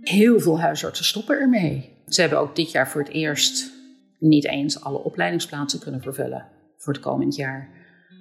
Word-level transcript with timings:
Heel 0.00 0.40
veel 0.40 0.60
huisartsen 0.60 1.04
stoppen 1.04 1.38
ermee. 1.38 1.90
Ze 2.06 2.20
hebben 2.20 2.38
ook 2.38 2.56
dit 2.56 2.70
jaar 2.70 2.88
voor 2.88 3.00
het 3.00 3.10
eerst 3.10 3.72
niet 4.18 4.46
eens 4.46 4.80
alle 4.80 4.98
opleidingsplaatsen 4.98 5.80
kunnen 5.80 6.02
vervullen 6.02 6.46
voor 6.76 6.92
het 6.92 7.02
komend 7.02 7.34
jaar. 7.34 7.68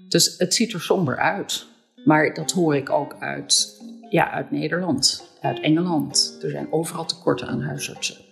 Dus 0.08 0.38
het 0.38 0.54
ziet 0.54 0.74
er 0.74 0.82
somber 0.82 1.18
uit. 1.18 1.66
Maar 2.06 2.34
dat 2.34 2.52
hoor 2.52 2.76
ik 2.76 2.90
ook 2.90 3.16
uit, 3.20 3.82
ja, 4.10 4.32
uit 4.32 4.52
Nederland, 4.52 5.30
uit 5.42 5.60
Engeland. 5.60 6.40
Er 6.42 6.50
zijn 6.50 6.74
overal 6.74 7.06
tekorten 7.06 7.48
aan 7.48 7.62
huisartsen. 7.62 8.29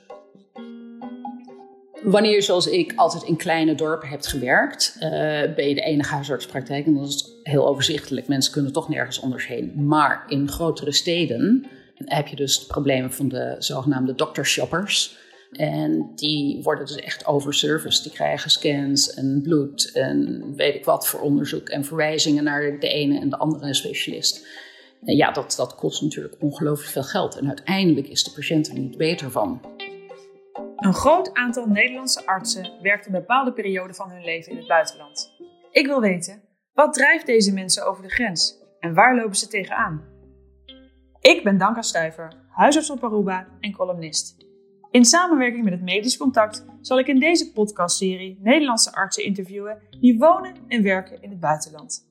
Wanneer 2.04 2.34
je 2.34 2.42
zoals 2.42 2.68
ik 2.68 2.94
altijd 2.96 3.24
in 3.24 3.36
kleine 3.36 3.76
dorpen 3.76 4.10
hebt 4.10 4.28
gewerkt, 4.28 4.96
uh, 4.96 5.10
ben 5.56 5.70
je 5.70 5.76
de 5.76 5.82
enige 5.82 6.14
huisartspraktijk. 6.14 6.86
En 6.86 6.94
dat 6.94 7.08
is 7.08 7.32
heel 7.44 7.68
overzichtelijk. 7.68 8.28
Mensen 8.28 8.52
kunnen 8.52 8.72
toch 8.72 8.90
nergens 8.90 9.22
anders 9.22 9.48
heen. 9.48 9.86
Maar 9.86 10.24
in 10.28 10.50
grotere 10.50 10.92
steden 10.92 11.66
heb 12.06 12.28
je 12.28 12.36
dus 12.36 12.60
de 12.60 12.66
problemen 12.66 13.14
van 13.14 13.28
de 13.28 13.56
zogenaamde 13.60 14.16
doctorshoppers. 14.16 15.18
En 15.52 16.12
die 16.16 16.64
worden 16.64 16.86
dus 16.86 16.96
echt 16.96 17.26
overserviced. 17.26 18.04
Die 18.04 18.12
krijgen 18.12 18.52
scans 18.52 19.14
en 19.14 19.42
bloed 19.44 19.92
en 19.94 20.44
weet 20.56 20.76
ik 20.76 20.86
wat 20.86 21.08
voor 21.08 21.20
onderzoek 21.20 21.70
en 21.70 21.86
verwijzingen 21.86 22.44
naar 22.44 22.80
de 22.80 22.88
ene 22.88 23.20
en 23.20 23.30
de 23.30 23.38
andere 23.38 23.74
specialist. 23.74 24.48
En 25.06 25.16
ja, 25.16 25.32
dat, 25.32 25.54
dat 25.58 25.76
kost 25.76 26.02
natuurlijk 26.02 26.36
ongelooflijk 26.40 26.92
veel 26.92 27.04
geld. 27.04 27.38
En 27.38 27.48
uiteindelijk 27.48 28.08
is 28.08 28.24
de 28.24 28.32
patiënt 28.32 28.68
er 28.68 28.80
niet 28.80 28.98
beter 28.98 29.32
van. 29.32 29.62
Een 30.78 30.94
groot 30.94 31.34
aantal 31.34 31.68
Nederlandse 31.68 32.26
artsen 32.26 32.82
werkt 32.82 33.06
een 33.06 33.12
bepaalde 33.12 33.54
periode 33.54 33.94
van 33.94 34.10
hun 34.10 34.24
leven 34.24 34.52
in 34.52 34.58
het 34.58 34.68
buitenland. 34.68 35.34
Ik 35.72 35.86
wil 35.86 36.02
weten, 36.02 36.42
wat 36.74 36.94
drijft 36.94 37.26
deze 37.26 37.54
mensen 37.54 37.88
over 37.88 38.04
de 38.04 38.10
grens 38.10 38.64
en 38.80 38.94
waar 38.94 39.16
lopen 39.16 39.36
ze 39.36 39.48
tegenaan? 39.48 40.04
Ik 41.20 41.44
ben 41.44 41.58
Danka 41.58 41.82
Stuiver, 41.82 42.34
huisarts 42.50 42.90
op 42.90 43.04
Aruba 43.04 43.48
en 43.60 43.72
columnist. 43.72 44.46
In 44.92 45.06
samenwerking 45.06 45.64
met 45.64 45.74
het 45.74 45.82
Medisch 45.82 46.18
Contact 46.18 46.66
zal 46.82 47.00
ik 47.00 47.08
in 47.08 47.20
deze 47.20 47.52
podcastserie 47.52 48.40
Nederlandse 48.42 48.94
artsen 48.94 49.24
interviewen 49.24 49.82
die 50.00 50.18
wonen 50.18 50.56
en 50.68 50.84
werken 50.84 51.22
in 51.22 51.30
het 51.30 51.40
buitenland. 51.40 52.08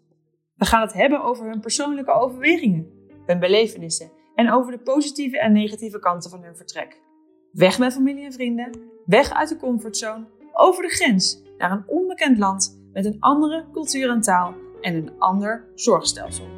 We 0.54 0.64
gaan 0.64 0.80
het 0.80 0.92
hebben 0.92 1.22
over 1.22 1.48
hun 1.48 1.60
persoonlijke 1.60 2.12
overwegingen, 2.12 2.90
hun 3.26 3.38
belevenissen 3.38 4.10
en 4.34 4.52
over 4.52 4.72
de 4.72 4.82
positieve 4.82 5.40
en 5.40 5.52
negatieve 5.52 5.98
kanten 5.98 6.30
van 6.30 6.42
hun 6.42 6.56
vertrek. 6.56 7.04
Weg 7.52 7.78
met 7.78 7.92
familie 7.92 8.24
en 8.24 8.32
vrienden, 8.32 8.70
weg 9.04 9.32
uit 9.32 9.48
de 9.48 9.56
comfortzone, 9.56 10.24
over 10.52 10.82
de 10.82 10.88
grens 10.88 11.42
naar 11.58 11.70
een 11.70 11.84
onbekend 11.86 12.38
land 12.38 12.80
met 12.92 13.04
een 13.04 13.16
andere 13.20 13.64
cultuur 13.72 14.10
en 14.10 14.20
taal 14.20 14.54
en 14.80 14.94
een 14.94 15.10
ander 15.18 15.64
zorgstelsel. 15.74 16.56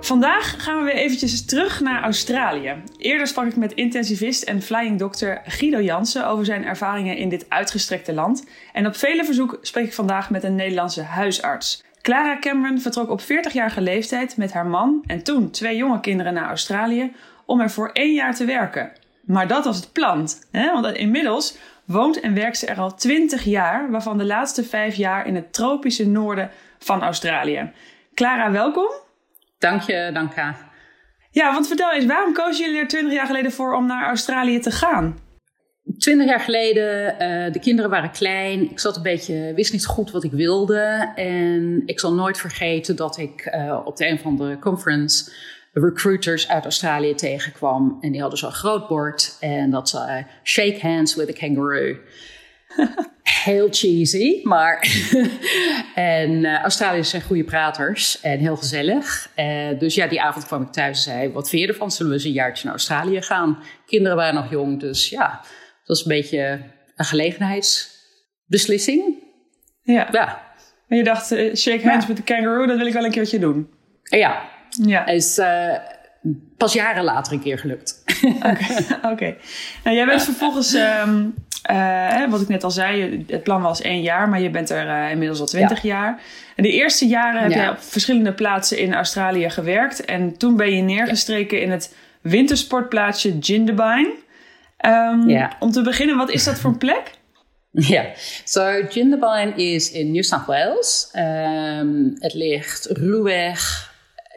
Vandaag 0.00 0.62
gaan 0.62 0.78
we 0.78 0.84
weer 0.84 0.94
eventjes 0.94 1.44
terug 1.44 1.80
naar 1.80 2.02
Australië. 2.02 2.82
Eerder 2.98 3.26
sprak 3.26 3.46
ik 3.46 3.56
met 3.56 3.72
intensivist 3.72 4.42
en 4.42 4.62
flying 4.62 4.98
dokter 4.98 5.40
Guido 5.44 5.80
Jansen 5.80 6.26
over 6.26 6.44
zijn 6.44 6.64
ervaringen 6.64 7.16
in 7.16 7.28
dit 7.28 7.46
uitgestrekte 7.48 8.12
land. 8.12 8.46
En 8.72 8.86
op 8.86 8.96
vele 8.96 9.24
verzoek 9.24 9.58
spreek 9.60 9.86
ik 9.86 9.94
vandaag 9.94 10.30
met 10.30 10.44
een 10.44 10.54
Nederlandse 10.54 11.02
huisarts. 11.02 11.82
Clara 12.02 12.38
Cameron 12.38 12.80
vertrok 12.80 13.10
op 13.10 13.22
40-jarige 13.22 13.80
leeftijd 13.80 14.36
met 14.36 14.52
haar 14.52 14.66
man 14.66 15.02
en 15.06 15.22
toen 15.22 15.50
twee 15.50 15.76
jonge 15.76 16.00
kinderen 16.00 16.34
naar 16.34 16.48
Australië 16.48 17.12
om 17.48 17.60
er 17.60 17.70
voor 17.70 17.90
één 17.92 18.14
jaar 18.14 18.34
te 18.34 18.44
werken. 18.44 18.92
Maar 19.24 19.46
dat 19.46 19.64
was 19.64 19.76
het 19.76 19.92
plan, 19.92 20.28
hè? 20.50 20.72
want 20.72 20.96
inmiddels 20.96 21.56
woont 21.84 22.20
en 22.20 22.34
werkt 22.34 22.58
ze 22.58 22.66
er 22.66 22.78
al 22.78 22.94
20 22.94 23.44
jaar, 23.44 23.90
waarvan 23.90 24.18
de 24.18 24.24
laatste 24.24 24.64
vijf 24.64 24.94
jaar 24.94 25.26
in 25.26 25.34
het 25.34 25.52
tropische 25.52 26.08
noorden 26.08 26.50
van 26.78 27.02
Australië. 27.02 27.70
Clara, 28.14 28.50
welkom. 28.50 28.90
Dank 29.58 29.82
je, 29.82 30.10
Danka. 30.12 30.56
Ja, 31.30 31.52
want 31.52 31.66
vertel 31.66 31.92
eens, 31.92 32.04
waarom 32.04 32.32
kozen 32.32 32.64
jullie 32.64 32.80
er 32.80 32.88
20 32.88 33.12
jaar 33.12 33.26
geleden 33.26 33.52
voor 33.52 33.74
om 33.74 33.86
naar 33.86 34.06
Australië 34.06 34.60
te 34.60 34.70
gaan? 34.70 35.18
Twintig 35.98 36.28
jaar 36.28 36.40
geleden, 36.40 37.12
uh, 37.12 37.52
de 37.52 37.60
kinderen 37.60 37.90
waren 37.90 38.10
klein. 38.10 38.70
Ik 38.70 38.78
zat 38.78 38.96
een 38.96 39.02
beetje, 39.02 39.52
wist 39.54 39.72
niet 39.72 39.86
goed 39.86 40.10
wat 40.10 40.24
ik 40.24 40.32
wilde. 40.32 41.12
En 41.14 41.82
ik 41.86 42.00
zal 42.00 42.14
nooit 42.14 42.38
vergeten 42.38 42.96
dat 42.96 43.18
ik 43.18 43.50
uh, 43.54 43.80
op 43.84 43.96
de 43.96 44.08
een 44.08 44.18
van 44.18 44.36
de 44.36 44.56
conference 44.60 45.30
recruiters 45.80 46.48
uit 46.48 46.64
Australië 46.64 47.14
tegenkwam. 47.14 47.98
En 48.00 48.12
die 48.12 48.20
hadden 48.20 48.38
zo'n 48.38 48.52
groot 48.52 48.88
bord 48.88 49.36
en 49.40 49.70
dat 49.70 49.88
zei: 49.88 50.26
Shake 50.44 50.78
hands 50.80 51.14
with 51.14 51.28
a 51.28 51.32
kangaroo. 51.32 51.96
heel 53.44 53.68
cheesy, 53.70 54.40
maar. 54.42 54.86
en 55.94 56.30
uh, 56.30 56.62
Australiërs 56.62 57.10
zijn 57.10 57.22
goede 57.22 57.44
praters 57.44 58.20
en 58.20 58.38
heel 58.38 58.56
gezellig. 58.56 59.30
Uh, 59.36 59.78
dus 59.78 59.94
ja, 59.94 60.06
die 60.06 60.22
avond 60.22 60.46
kwam 60.46 60.62
ik 60.62 60.72
thuis 60.72 60.96
en 60.96 61.02
zei: 61.12 61.32
Wat 61.32 61.48
vind 61.48 61.62
je 61.62 61.68
ervan? 61.68 61.90
Zullen 61.90 62.12
we 62.12 62.18
eens 62.18 62.26
een 62.26 62.32
jaartje 62.32 62.64
naar 62.64 62.74
Australië 62.74 63.22
gaan? 63.22 63.58
Kinderen 63.86 64.16
waren 64.16 64.34
nog 64.34 64.50
jong, 64.50 64.80
dus 64.80 65.08
ja, 65.08 65.28
dat 65.30 65.46
was 65.86 66.00
een 66.00 66.08
beetje 66.08 66.60
een 66.96 67.04
gelegenheidsbeslissing. 67.04 69.14
Ja. 69.82 70.08
ja. 70.12 70.46
En 70.88 70.96
je 70.96 71.04
dacht: 71.04 71.32
uh, 71.32 71.54
Shake 71.54 71.88
hands 71.88 72.06
ja. 72.06 72.12
with 72.12 72.16
the 72.16 72.22
kangaroo, 72.32 72.66
dat 72.66 72.76
wil 72.76 72.86
ik 72.86 72.92
wel 72.92 73.04
een 73.04 73.10
keertje 73.10 73.38
doen. 73.38 73.70
Ja. 74.02 74.56
Ja. 74.82 75.06
Is 75.06 75.40
pas 76.56 76.72
jaren 76.72 77.04
later 77.04 77.32
een 77.32 77.40
keer 77.40 77.58
gelukt. 77.58 78.02
Oké. 78.22 78.36
Okay. 78.36 79.12
Okay. 79.12 79.36
Nou, 79.84 79.96
jij 79.96 80.06
bent 80.06 80.22
vervolgens. 80.22 80.74
Um, 80.74 81.34
uh, 81.70 82.30
wat 82.30 82.40
ik 82.40 82.48
net 82.48 82.64
al 82.64 82.70
zei, 82.70 83.24
het 83.26 83.42
plan 83.42 83.62
was 83.62 83.80
één 83.80 84.02
jaar, 84.02 84.28
maar 84.28 84.40
je 84.40 84.50
bent 84.50 84.70
er 84.70 84.86
uh, 84.86 85.10
inmiddels 85.10 85.40
al 85.40 85.46
twintig 85.46 85.82
ja. 85.82 85.88
jaar. 85.88 86.20
En 86.56 86.62
de 86.62 86.70
eerste 86.70 87.06
jaren 87.06 87.42
heb 87.42 87.50
ja. 87.50 87.62
je 87.62 87.70
op 87.70 87.80
verschillende 87.80 88.32
plaatsen 88.32 88.78
in 88.78 88.94
Australië 88.94 89.50
gewerkt. 89.50 90.04
En 90.04 90.36
toen 90.36 90.56
ben 90.56 90.76
je 90.76 90.82
neergestreken 90.82 91.62
in 91.62 91.70
het 91.70 91.94
wintersportplaatsje 92.20 93.38
Jindabyne. 93.38 94.14
Um, 94.86 95.28
ja. 95.28 95.52
Om 95.58 95.70
te 95.70 95.82
beginnen, 95.82 96.16
wat 96.16 96.30
is 96.30 96.44
dat 96.44 96.58
voor 96.58 96.70
een 96.70 96.78
plek? 96.78 97.10
Ja, 97.70 98.04
so 98.44 98.82
Jindabyne 98.90 99.52
is 99.54 99.92
in 99.92 100.12
New 100.12 100.22
South 100.22 100.46
Wales. 100.46 101.10
Um, 101.16 102.16
het 102.18 102.34
ligt 102.34 102.86
ruwweg 102.86 103.87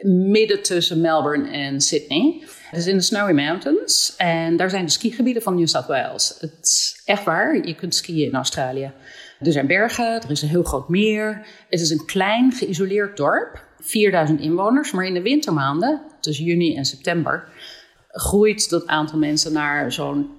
midden 0.06 0.62
tussen 0.62 1.00
Melbourne 1.00 1.50
en 1.50 1.80
Sydney. 1.80 2.42
Het 2.70 2.80
is 2.80 2.86
in 2.86 2.96
de 2.96 3.02
Snowy 3.02 3.32
Mountains 3.32 4.14
en 4.16 4.56
daar 4.56 4.70
zijn 4.70 4.84
de 4.84 4.90
skigebieden 4.90 5.42
van 5.42 5.54
New 5.54 5.66
South 5.66 5.86
Wales. 5.86 6.36
Het 6.40 6.58
is 6.62 7.02
echt 7.04 7.24
waar, 7.24 7.66
je 7.66 7.74
kunt 7.74 7.94
skiën 7.94 8.26
in 8.26 8.34
Australië. 8.34 8.92
Er 9.40 9.52
zijn 9.52 9.66
bergen, 9.66 10.22
er 10.22 10.30
is 10.30 10.42
een 10.42 10.48
heel 10.48 10.62
groot 10.62 10.88
meer. 10.88 11.46
Het 11.68 11.80
is 11.80 11.90
een 11.90 12.04
klein 12.04 12.52
geïsoleerd 12.52 13.16
dorp, 13.16 13.64
4000 13.80 14.40
inwoners. 14.40 14.92
Maar 14.92 15.06
in 15.06 15.14
de 15.14 15.22
wintermaanden, 15.22 16.02
tussen 16.20 16.44
juni 16.44 16.76
en 16.76 16.84
september, 16.84 17.48
groeit 18.08 18.70
dat 18.70 18.86
aantal 18.86 19.18
mensen 19.18 19.52
naar 19.52 19.92
zo'n 19.92 20.30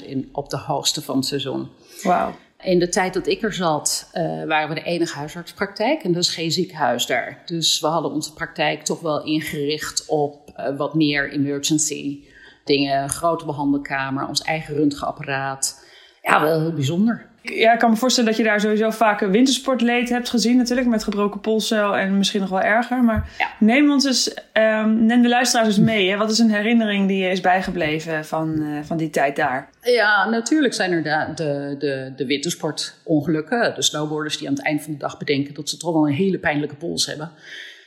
25.000 0.00 0.06
in 0.06 0.28
op 0.32 0.50
de 0.50 0.58
hoogste 0.58 1.02
van 1.02 1.16
het 1.16 1.26
seizoen. 1.26 1.68
Wauw. 2.02 2.34
In 2.62 2.78
de 2.78 2.88
tijd 2.88 3.14
dat 3.14 3.26
ik 3.26 3.42
er 3.42 3.52
zat, 3.52 4.10
uh, 4.14 4.44
waren 4.44 4.68
we 4.68 4.74
de 4.74 4.82
enige 4.82 5.18
huisartspraktijk 5.18 6.02
en 6.02 6.14
is 6.14 6.28
geen 6.28 6.52
ziekenhuis 6.52 7.06
daar. 7.06 7.42
Dus 7.44 7.80
we 7.80 7.86
hadden 7.86 8.10
onze 8.10 8.32
praktijk 8.32 8.82
toch 8.82 9.00
wel 9.00 9.24
ingericht 9.24 10.04
op 10.06 10.52
uh, 10.56 10.76
wat 10.76 10.94
meer 10.94 11.32
emergency 11.32 12.24
dingen, 12.64 13.08
grote 13.08 13.44
behandelkamer, 13.44 14.28
ons 14.28 14.42
eigen 14.42 14.74
röntgenapparaat. 14.74 15.84
Ja, 16.22 16.40
wel 16.42 16.60
heel 16.60 16.72
bijzonder. 16.72 17.29
Ja, 17.42 17.72
ik 17.72 17.78
kan 17.78 17.90
me 17.90 17.96
voorstellen 17.96 18.30
dat 18.30 18.38
je 18.38 18.44
daar 18.44 18.60
sowieso 18.60 18.90
vaak 18.90 19.20
een 19.20 19.30
wintersportleed 19.30 20.08
hebt 20.08 20.30
gezien, 20.30 20.56
natuurlijk, 20.56 20.88
met 20.88 21.04
gebroken 21.04 21.40
polscel 21.40 21.96
en 21.96 22.18
misschien 22.18 22.40
nog 22.40 22.48
wel 22.48 22.60
erger. 22.60 23.04
Maar 23.04 23.30
ja. 23.38 23.48
neem 23.58 23.90
ons 23.90 24.04
eens, 24.04 24.34
um, 24.52 25.06
neem 25.06 25.22
de 25.22 25.28
luisteraars 25.28 25.68
eens 25.68 25.78
mee. 25.78 26.10
Hè? 26.10 26.16
Wat 26.16 26.30
is 26.30 26.38
een 26.38 26.50
herinnering 26.50 27.08
die 27.08 27.22
je 27.22 27.30
is 27.30 27.40
bijgebleven 27.40 28.24
van, 28.24 28.62
uh, 28.62 28.78
van 28.82 28.96
die 28.96 29.10
tijd 29.10 29.36
daar? 29.36 29.70
Ja, 29.82 30.28
natuurlijk 30.28 30.74
zijn 30.74 30.92
er 30.92 31.02
de, 31.02 31.32
de, 31.34 31.76
de, 31.78 32.12
de 32.16 32.26
wintersportongelukken. 32.26 33.74
De 33.74 33.82
snowboarders 33.82 34.38
die 34.38 34.48
aan 34.48 34.54
het 34.54 34.64
eind 34.64 34.82
van 34.82 34.92
de 34.92 34.98
dag 34.98 35.18
bedenken 35.18 35.54
dat 35.54 35.68
ze 35.68 35.76
toch 35.76 35.92
wel 35.92 36.06
een 36.06 36.14
hele 36.14 36.38
pijnlijke 36.38 36.76
pols 36.76 37.06
hebben. 37.06 37.30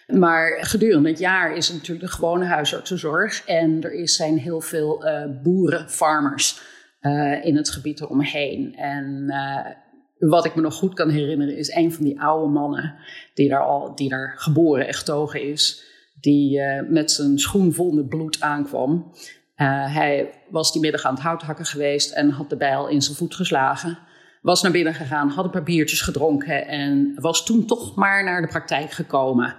Maar 0.07 0.57
gedurende 0.62 1.10
het 1.10 1.19
jaar 1.19 1.56
is 1.56 1.68
er 1.68 1.75
natuurlijk 1.75 2.06
de 2.06 2.12
gewone 2.12 2.45
huisartsenzorg. 2.45 3.44
En 3.45 3.83
er 3.83 3.94
is, 3.94 4.16
zijn 4.16 4.38
heel 4.38 4.62
veel 4.62 5.06
uh, 5.06 5.24
boeren, 5.44 5.89
farmers 5.89 6.62
uh, 7.03 7.45
in 7.45 7.55
het 7.55 7.69
gebied 7.69 8.01
eromheen. 8.01 8.75
En 8.75 9.23
uh, 9.27 10.29
wat 10.29 10.45
ik 10.45 10.55
me 10.55 10.61
nog 10.61 10.73
goed 10.73 10.94
kan 10.94 11.09
herinneren 11.09 11.57
is 11.57 11.75
een 11.75 11.94
van 11.94 12.03
die 12.03 12.21
oude 12.21 12.51
mannen 12.51 12.95
die 13.33 13.50
daar, 13.50 13.65
al, 13.65 13.95
die 13.95 14.09
daar 14.09 14.33
geboren 14.38 14.88
en 14.88 14.94
getogen 14.94 15.41
is. 15.41 15.83
Die 16.19 16.59
uh, 16.59 16.89
met 16.89 17.11
zijn 17.11 17.39
schoen 17.39 17.73
vol 17.73 17.91
met 17.91 18.09
bloed 18.09 18.41
aankwam. 18.41 19.11
hij 19.55 20.29
was 20.50 20.71
die 20.71 20.81
middag 20.81 21.03
aan 21.03 21.13
het 21.13 21.23
houthakken 21.23 21.65
geweest 21.65 22.11
en 22.11 22.29
had 22.29 22.50
de 22.50 22.57
bijl 22.57 22.88
in 22.88 23.01
zijn 23.01 23.17
voet 23.17 23.35
geslagen. 23.35 23.97
Was 24.41 24.61
naar 24.61 24.71
binnen 24.71 24.94
gegaan, 24.94 25.29
had 25.29 25.45
een 25.45 25.51
paar 25.51 25.63
biertjes 25.63 26.01
gedronken 26.01 26.67
en 26.67 27.13
was 27.15 27.45
toen 27.45 27.65
toch 27.65 27.95
maar 27.95 28.23
naar 28.23 28.41
de 28.41 28.47
praktijk 28.47 28.91
gekomen. 28.91 29.55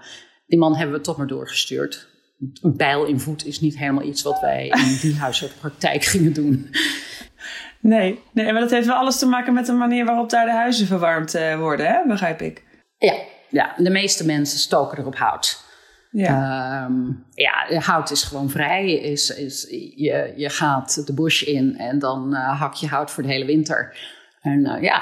Die 0.47 0.59
man 0.59 0.75
hebben 0.75 0.97
we 0.97 1.03
toch 1.03 1.17
maar 1.17 1.27
doorgestuurd. 1.27 2.09
Een 2.63 2.77
bijl 2.77 3.05
in 3.05 3.21
voet 3.21 3.47
is 3.47 3.61
niet 3.61 3.79
helemaal 3.79 4.03
iets 4.05 4.23
wat 4.23 4.41
wij 4.41 4.67
in 4.69 4.99
die 5.01 5.17
huisartspraktijk 5.17 6.05
gingen 6.05 6.33
doen. 6.33 6.69
Nee, 7.85 8.21
nee, 8.33 8.53
maar 8.53 8.61
dat 8.61 8.71
heeft 8.71 8.87
wel 8.87 8.97
alles 8.97 9.19
te 9.19 9.27
maken 9.27 9.55
met 9.55 9.67
de 9.67 9.73
manier 9.73 10.05
waarop 10.05 10.31
daar 10.31 10.47
de 10.47 10.53
huizen 10.53 10.87
verwarmd 10.87 11.35
uh, 11.35 11.59
worden, 11.59 11.87
hè? 11.87 12.07
begrijp 12.07 12.41
ik. 12.41 12.63
Ja, 12.99 13.15
ja, 13.49 13.75
de 13.77 13.91
meeste 13.91 14.27
mensen 14.27 14.59
stoken 14.59 14.99
erop 14.99 15.17
hout. 15.17 15.65
Ja. 16.11 16.85
Ehm, 16.85 17.03
ja, 17.31 17.81
hout 17.81 18.11
is 18.11 18.23
gewoon 18.23 18.51
vrij. 18.51 18.93
Is, 18.93 19.31
is, 19.31 19.67
je, 19.97 20.33
je 20.37 20.51
gaat 20.51 21.07
de 21.07 21.15
bush 21.15 21.43
in 21.43 21.77
en 21.79 21.99
dan 21.99 22.35
uh, 22.35 22.61
hak 22.61 22.75
je 22.75 22.87
hout 22.87 23.11
voor 23.11 23.23
de 23.23 23.29
hele 23.29 23.45
winter. 23.45 23.97
En 24.41 24.61
uh, 24.61 24.83
ja, 24.83 24.99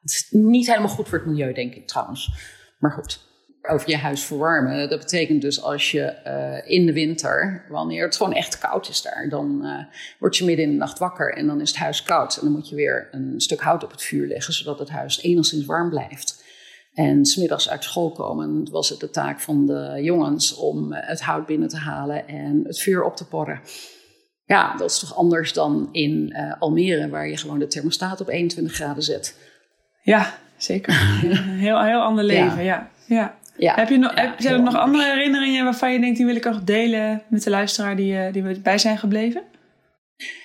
het 0.00 0.10
is 0.10 0.26
niet 0.30 0.66
helemaal 0.66 0.88
goed 0.88 1.08
voor 1.08 1.18
het 1.18 1.26
milieu, 1.26 1.52
denk 1.52 1.74
ik 1.74 1.86
trouwens. 1.86 2.30
Maar 2.78 2.90
goed, 2.90 3.25
over 3.68 3.90
je 3.90 3.96
huis 3.96 4.24
verwarmen. 4.24 4.88
Dat 4.88 4.98
betekent 4.98 5.42
dus 5.42 5.62
als 5.62 5.90
je 5.90 6.14
uh, 6.26 6.70
in 6.72 6.86
de 6.86 6.92
winter, 6.92 7.64
wanneer 7.68 8.04
het 8.04 8.16
gewoon 8.16 8.32
echt 8.32 8.58
koud 8.58 8.88
is 8.88 9.02
daar, 9.02 9.26
dan 9.28 9.60
uh, 9.62 9.84
word 10.18 10.36
je 10.36 10.44
midden 10.44 10.64
in 10.64 10.70
de 10.70 10.76
nacht 10.76 10.98
wakker 10.98 11.34
en 11.34 11.46
dan 11.46 11.60
is 11.60 11.68
het 11.68 11.78
huis 11.78 12.02
koud. 12.02 12.36
En 12.36 12.42
dan 12.42 12.52
moet 12.52 12.68
je 12.68 12.74
weer 12.74 13.08
een 13.10 13.34
stuk 13.36 13.60
hout 13.60 13.84
op 13.84 13.90
het 13.90 14.02
vuur 14.02 14.26
leggen, 14.26 14.52
zodat 14.52 14.78
het 14.78 14.90
huis 14.90 15.22
enigszins 15.22 15.64
warm 15.64 15.90
blijft. 15.90 16.44
En 16.92 17.24
smiddags 17.24 17.70
uit 17.70 17.84
school 17.84 18.10
komen 18.10 18.70
was 18.70 18.88
het 18.88 19.00
de 19.00 19.10
taak 19.10 19.40
van 19.40 19.66
de 19.66 19.98
jongens 20.02 20.54
om 20.54 20.92
het 20.92 21.22
hout 21.22 21.46
binnen 21.46 21.68
te 21.68 21.76
halen 21.76 22.28
en 22.28 22.62
het 22.64 22.80
vuur 22.80 23.04
op 23.04 23.16
te 23.16 23.28
porren. 23.28 23.60
Ja, 24.44 24.76
dat 24.76 24.90
is 24.90 24.98
toch 24.98 25.16
anders 25.16 25.52
dan 25.52 25.88
in 25.92 26.32
uh, 26.36 26.52
Almere, 26.58 27.08
waar 27.08 27.28
je 27.28 27.36
gewoon 27.36 27.58
de 27.58 27.66
thermostaat 27.66 28.20
op 28.20 28.28
21 28.28 28.74
graden 28.74 29.02
zet. 29.02 29.38
Ja, 30.02 30.34
zeker. 30.56 30.94
heel, 31.66 31.82
heel 31.82 32.00
ander 32.00 32.24
leven, 32.24 32.64
ja. 32.64 32.90
ja. 33.06 33.16
ja. 33.16 33.38
Heb 33.56 33.88
je 33.88 33.98
nog, 33.98 34.14
ja, 34.14 34.20
heb, 34.20 34.34
zijn 34.40 34.54
er 34.54 34.62
nog 34.62 34.76
andere 34.76 35.04
herinneringen 35.04 35.64
waarvan 35.64 35.92
je 35.92 36.00
denkt, 36.00 36.16
die 36.16 36.26
wil 36.26 36.36
ik 36.36 36.44
nog 36.44 36.64
delen 36.64 37.22
met 37.28 37.42
de 37.42 37.50
luisteraar 37.50 37.96
die, 37.96 38.12
uh, 38.12 38.32
die 38.32 38.60
bij 38.60 38.78
zijn 38.78 38.98
gebleven? 38.98 39.42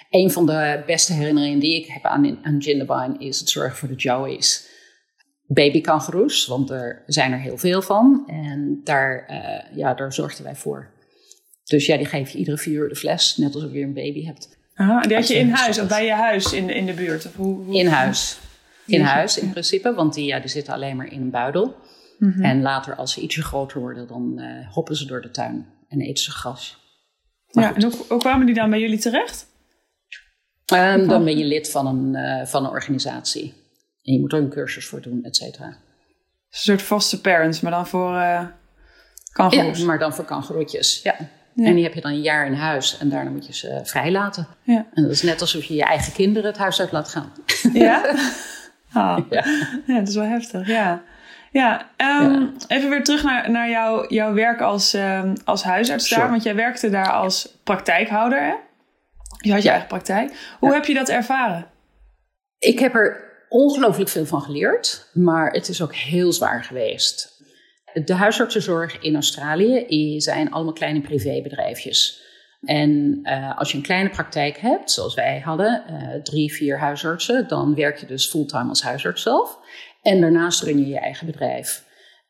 Een 0.09 0.31
van 0.31 0.45
de 0.45 0.83
beste 0.85 1.13
herinneringen 1.13 1.59
die 1.59 1.75
ik 1.75 1.87
heb 1.87 2.05
aan, 2.05 2.39
aan 2.43 2.57
Jindabyne 2.57 3.15
is 3.19 3.39
het 3.39 3.49
zorgen 3.49 3.77
voor 3.77 3.87
de 3.87 3.95
Joey's 3.95 4.69
babykangoeroes, 5.47 6.47
want 6.47 6.69
er 6.69 7.03
zijn 7.05 7.31
er 7.31 7.39
heel 7.39 7.57
veel 7.57 7.81
van. 7.81 8.23
En 8.27 8.81
daar, 8.83 9.27
uh, 9.29 9.77
ja, 9.77 9.93
daar 9.93 10.13
zorgden 10.13 10.43
wij 10.43 10.55
voor. 10.55 10.89
Dus 11.63 11.85
ja, 11.85 11.97
die 11.97 12.05
geef 12.05 12.29
je 12.29 12.37
iedere 12.37 12.57
vier 12.57 12.79
uur 12.79 12.89
de 12.89 12.95
fles, 12.95 13.37
net 13.37 13.55
alsof 13.55 13.71
je 13.71 13.81
een 13.81 13.93
baby 13.93 14.25
hebt. 14.25 14.59
Aha, 14.73 15.01
die 15.01 15.15
had 15.15 15.27
je 15.27 15.35
in 15.35 15.49
huis 15.49 15.79
of 15.79 15.87
bij 15.87 16.05
je 16.05 16.13
huis 16.13 16.53
in 16.53 16.67
de, 16.67 16.73
in 16.73 16.85
de 16.85 16.93
buurt? 16.93 17.25
Of 17.25 17.35
hoe, 17.35 17.63
hoe... 17.63 17.75
In 17.75 17.87
huis. 17.87 18.39
In 18.85 19.01
huis 19.01 19.37
in 19.37 19.49
principe, 19.49 19.93
want 19.93 20.13
die, 20.13 20.25
ja, 20.25 20.39
die 20.39 20.49
zitten 20.49 20.73
alleen 20.73 20.95
maar 20.95 21.11
in 21.11 21.21
een 21.21 21.29
buidel. 21.29 21.75
Mm 22.21 22.31
-hmm. 22.31 22.43
En 22.43 22.61
later, 22.61 22.95
als 22.95 23.13
ze 23.13 23.21
ietsje 23.21 23.43
groter 23.43 23.79
worden, 23.79 24.07
dan 24.07 24.39
uh, 24.39 24.71
hoppen 24.73 24.95
ze 24.95 25.05
door 25.05 25.21
de 25.21 25.31
tuin 25.31 25.67
en 25.87 26.01
eten 26.01 26.23
ze 26.23 26.31
gras. 26.31 26.77
Maar 27.51 27.63
ja, 27.63 27.75
en 27.75 27.83
hoe, 27.83 27.93
hoe, 28.07 28.19
kwamen 28.19 28.45
die 28.45 28.55
dan 28.55 28.69
bij 28.69 28.79
jullie 28.79 28.99
terecht? 28.99 29.47
Um, 30.73 31.07
dan 31.07 31.23
ben 31.23 31.37
je 31.37 31.45
lid 31.45 31.71
van 31.71 31.87
een, 31.87 32.15
uh, 32.15 32.45
van 32.45 32.63
een 32.65 32.69
organisatie. 32.69 33.53
En 34.03 34.13
je 34.13 34.19
moet 34.19 34.33
er 34.33 34.39
een 34.39 34.49
cursus 34.49 34.85
voor 34.85 35.01
doen, 35.01 35.23
et 35.23 35.35
cetera. 35.35 35.65
Een 35.65 35.75
soort 36.49 36.81
vaste 36.81 37.21
parents, 37.21 37.61
maar 37.61 37.71
dan 37.71 37.87
voor 37.87 38.13
uh, 38.13 38.45
kangoeroes. 39.31 39.79
Ja, 39.79 39.85
maar 39.85 39.99
dan 39.99 40.13
voor 40.13 40.25
kangoeroetjes, 40.25 41.01
ja. 41.03 41.15
ja. 41.53 41.65
En 41.65 41.73
die 41.75 41.83
heb 41.83 41.93
je 41.93 42.01
dan 42.01 42.11
een 42.11 42.21
jaar 42.21 42.45
in 42.45 42.53
huis 42.53 42.97
en 42.97 43.09
daarna 43.09 43.29
moet 43.29 43.45
je 43.45 43.53
ze 43.53 43.79
vrijlaten. 43.83 44.47
Ja. 44.63 44.87
En 44.93 45.03
dat 45.03 45.11
is 45.11 45.21
net 45.21 45.41
alsof 45.41 45.63
je 45.63 45.73
je 45.73 45.83
eigen 45.83 46.13
kinderen 46.13 46.49
het 46.49 46.59
huis 46.59 46.79
uit 46.79 46.91
laat 46.91 47.07
gaan. 47.07 47.31
Ja? 47.73 48.15
Oh. 48.93 49.17
ja. 49.29 49.45
ja, 49.87 49.99
dat 49.99 50.07
is 50.07 50.15
wel 50.15 50.25
heftig, 50.25 50.67
ja. 50.67 51.03
Ja, 51.51 51.89
um, 51.97 52.31
ja. 52.31 52.51
even 52.67 52.89
weer 52.89 53.03
terug 53.03 53.23
naar, 53.23 53.51
naar 53.51 53.69
jouw, 53.69 54.07
jouw 54.07 54.33
werk 54.33 54.61
als, 54.61 54.93
um, 54.93 55.33
als 55.43 55.63
huisarts 55.63 56.09
daar. 56.09 56.29
Want 56.29 56.43
jij 56.43 56.55
werkte 56.55 56.89
daar 56.89 57.11
als 57.11 57.57
praktijkhouder, 57.63 58.41
hè? 58.41 58.53
Je 59.37 59.51
had 59.51 59.63
je 59.63 59.69
eigen 59.69 59.87
praktijk. 59.87 60.55
Hoe 60.59 60.73
heb 60.73 60.85
je 60.85 60.93
dat 60.93 61.09
ervaren? 61.09 61.65
Ik 62.57 62.79
heb 62.79 62.95
er 62.95 63.29
ongelooflijk 63.49 64.09
veel 64.09 64.25
van 64.25 64.41
geleerd, 64.41 65.09
maar 65.13 65.51
het 65.51 65.67
is 65.67 65.81
ook 65.81 65.95
heel 65.95 66.31
zwaar 66.31 66.63
geweest. 66.63 67.43
De 68.05 68.13
huisartsenzorg 68.13 68.99
in 68.99 69.13
Australië 69.13 70.21
zijn 70.21 70.51
allemaal 70.51 70.73
kleine 70.73 71.01
privébedrijfjes. 71.01 72.29
En 72.61 73.19
uh, 73.23 73.57
als 73.57 73.71
je 73.71 73.77
een 73.77 73.83
kleine 73.83 74.09
praktijk 74.09 74.57
hebt, 74.57 74.91
zoals 74.91 75.13
wij 75.13 75.39
hadden, 75.39 75.83
uh, 75.89 76.21
drie, 76.21 76.53
vier 76.53 76.79
huisartsen, 76.79 77.47
dan 77.47 77.75
werk 77.75 77.97
je 77.97 78.05
dus 78.05 78.29
fulltime 78.29 78.69
als 78.69 78.83
huisarts 78.83 79.21
zelf. 79.21 79.59
En 80.01 80.21
daarnaast 80.21 80.63
run 80.63 80.79
je 80.79 80.87
je 80.87 80.99
eigen 80.99 81.25
bedrijf. 81.25 81.85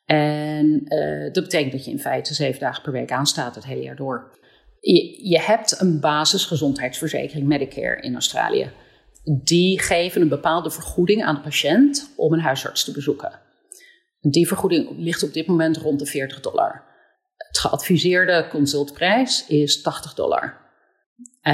En 0.05 0.81
uh, 0.85 1.33
dat 1.33 1.43
betekent 1.43 1.71
dat 1.71 1.85
je 1.85 1.91
in 1.91 1.99
feite 1.99 2.33
zeven 2.33 2.59
dagen 2.59 2.83
per 2.83 2.91
week 2.91 3.11
aanstaat 3.11 3.55
het 3.55 3.65
hele 3.65 3.81
jaar 3.81 3.95
door. 3.95 4.39
Je, 4.79 5.29
je 5.29 5.39
hebt 5.39 5.79
een 5.79 5.99
basisgezondheidsverzekering 5.99 7.47
Medicare 7.47 8.01
in 8.01 8.13
Australië 8.13 8.71
die 9.23 9.79
geven 9.79 10.21
een 10.21 10.29
bepaalde 10.29 10.71
vergoeding 10.71 11.23
aan 11.23 11.35
de 11.35 11.41
patiënt 11.41 12.13
om 12.15 12.33
een 12.33 12.39
huisarts 12.39 12.83
te 12.83 12.91
bezoeken. 12.91 13.39
Die 14.19 14.47
vergoeding 14.47 14.89
ligt 14.97 15.23
op 15.23 15.33
dit 15.33 15.47
moment 15.47 15.77
rond 15.77 15.99
de 15.99 16.05
40 16.05 16.39
dollar. 16.39 16.83
Het 17.37 17.59
geadviseerde 17.59 18.47
consultprijs 18.49 19.47
is 19.47 19.81
80 19.81 20.13
dollar. 20.13 20.59
Uh, 21.43 21.53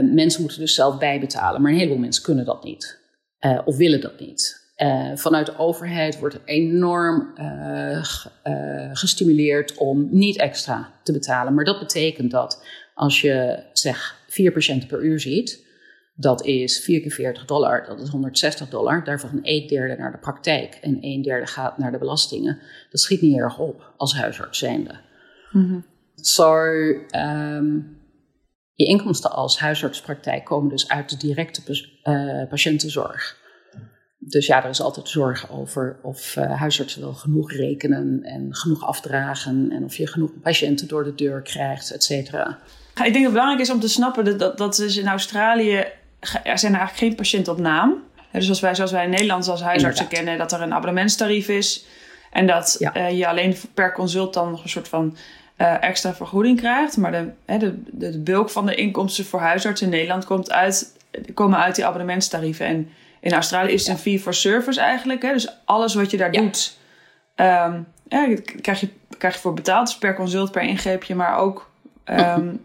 mensen 0.00 0.40
moeten 0.40 0.60
dus 0.60 0.74
zelf 0.74 0.98
bijbetalen, 0.98 1.62
maar 1.62 1.70
een 1.70 1.78
heleboel 1.78 1.98
mensen 1.98 2.22
kunnen 2.22 2.44
dat 2.44 2.64
niet. 2.64 2.98
Uh, 3.40 3.60
of 3.64 3.76
willen 3.76 4.00
dat 4.00 4.20
niet. 4.20 4.63
Uh, 4.76 5.10
vanuit 5.14 5.46
de 5.46 5.58
overheid 5.58 6.18
wordt 6.18 6.38
enorm 6.44 7.32
gestimuleerd 8.92 9.74
om 9.74 10.08
niet 10.10 10.38
extra 10.38 10.92
te 11.02 11.12
betalen. 11.12 11.54
Maar 11.54 11.64
dat 11.64 11.78
betekent 11.78 12.30
dat 12.30 12.64
als 12.94 13.20
je 13.20 13.62
zeg 13.72 14.24
vier 14.28 14.52
patiënten 14.52 14.88
per 14.88 15.02
uur 15.02 15.20
ziet, 15.20 15.64
dat 16.16 16.44
is 16.44 16.78
4 16.78 17.00
keer 17.00 17.10
40 17.10 17.44
dollar, 17.44 17.86
dat 17.86 18.00
is 18.00 18.08
160 18.08 18.68
dollar. 18.68 19.04
Daarvan 19.04 19.40
een 19.42 19.66
derde 19.66 19.96
naar 19.96 20.12
de 20.12 20.18
praktijk 20.18 20.74
en 20.74 20.98
een 21.00 21.22
derde 21.22 21.46
gaat 21.46 21.78
naar 21.78 21.92
de 21.92 21.98
belastingen. 21.98 22.58
Dat 22.90 23.00
schiet 23.00 23.20
niet 23.20 23.36
erg 23.36 23.58
op 23.58 23.92
als 23.96 24.14
huisarts 24.14 24.58
zijnde. 24.58 25.00
Mm 25.50 25.84
Zo, 26.14 26.64
um, 27.16 27.98
je 28.74 28.84
inkomsten 28.84 29.30
als 29.30 29.58
huisartspraktijk 29.58 30.44
komen 30.44 30.70
dus 30.70 30.88
uit 30.88 31.10
de 31.10 31.16
directe 31.16 31.62
patiëntenzorg. 32.48 33.42
Dus 34.28 34.46
ja, 34.46 34.64
er 34.64 34.70
is 34.70 34.80
altijd 34.80 35.08
zorg 35.08 35.50
over 35.50 35.96
of 36.02 36.36
uh, 36.36 36.58
huisartsen 36.58 37.00
wel 37.00 37.12
genoeg 37.12 37.52
rekenen 37.52 38.20
en 38.22 38.54
genoeg 38.54 38.86
afdragen 38.86 39.70
en 39.70 39.84
of 39.84 39.96
je 39.96 40.06
genoeg 40.06 40.30
patiënten 40.42 40.88
door 40.88 41.04
de 41.04 41.14
deur 41.14 41.42
krijgt, 41.42 41.90
et 41.90 42.04
cetera. 42.04 42.58
Ik 42.94 43.02
denk 43.02 43.14
dat 43.14 43.22
het 43.22 43.32
belangrijk 43.32 43.60
is 43.60 43.70
om 43.70 43.80
te 43.80 43.88
snappen 43.88 44.24
dat, 44.24 44.38
dat, 44.38 44.58
dat 44.58 44.78
in 44.78 45.06
Australië 45.06 45.84
er 46.44 46.58
zijn 46.58 46.74
eigenlijk 46.74 46.96
geen 46.96 47.14
patiënten 47.14 47.52
op 47.52 47.58
naam. 47.58 48.02
Dus 48.32 48.48
als 48.48 48.60
wij, 48.60 48.74
zoals 48.74 48.92
wij 48.92 49.04
in 49.04 49.10
Nederland 49.10 49.48
als 49.48 49.62
huisartsen 49.62 50.08
kennen, 50.08 50.38
dat 50.38 50.52
er 50.52 50.60
een 50.60 50.74
abonnementstarief 50.74 51.48
is. 51.48 51.86
En 52.32 52.46
dat 52.46 52.76
ja. 52.78 52.96
uh, 52.96 53.18
je 53.18 53.28
alleen 53.28 53.56
per 53.74 53.92
consult 53.92 54.34
dan 54.34 54.50
nog 54.50 54.62
een 54.62 54.68
soort 54.68 54.88
van 54.88 55.16
uh, 55.58 55.82
extra 55.82 56.14
vergoeding 56.14 56.58
krijgt. 56.58 56.96
Maar 56.96 57.12
de, 57.12 57.30
de, 57.58 57.82
de, 57.90 58.10
de, 58.10 58.18
bulk 58.18 58.50
van 58.50 58.66
de 58.66 58.74
inkomsten 58.74 59.24
voor 59.24 59.40
huisartsen 59.40 59.86
in 59.86 59.92
Nederland 59.92 60.24
komt 60.24 60.50
uit, 60.50 60.92
komen 61.34 61.58
uit 61.58 61.74
die 61.74 61.86
abonnementstarieven. 61.86 62.66
En 62.66 62.88
in 63.24 63.32
Australië 63.32 63.72
is 63.72 63.86
het 63.86 63.96
een 63.96 64.02
fee 64.02 64.20
for 64.20 64.34
service 64.34 64.80
eigenlijk. 64.80 65.22
Hè? 65.22 65.32
Dus 65.32 65.58
alles 65.64 65.94
wat 65.94 66.10
je 66.10 66.16
daar 66.16 66.32
doet, 66.32 66.78
um, 67.36 67.86
ja, 68.08 68.36
krijg, 68.60 68.80
je, 68.80 68.88
krijg 69.18 69.34
je 69.34 69.40
voor 69.40 69.54
betaald. 69.54 69.86
Dus 69.86 69.98
per 69.98 70.14
consult, 70.14 70.50
per 70.52 70.62
ingreepje, 70.62 71.14
maar 71.14 71.38
ook 71.38 71.70
um, 72.04 72.64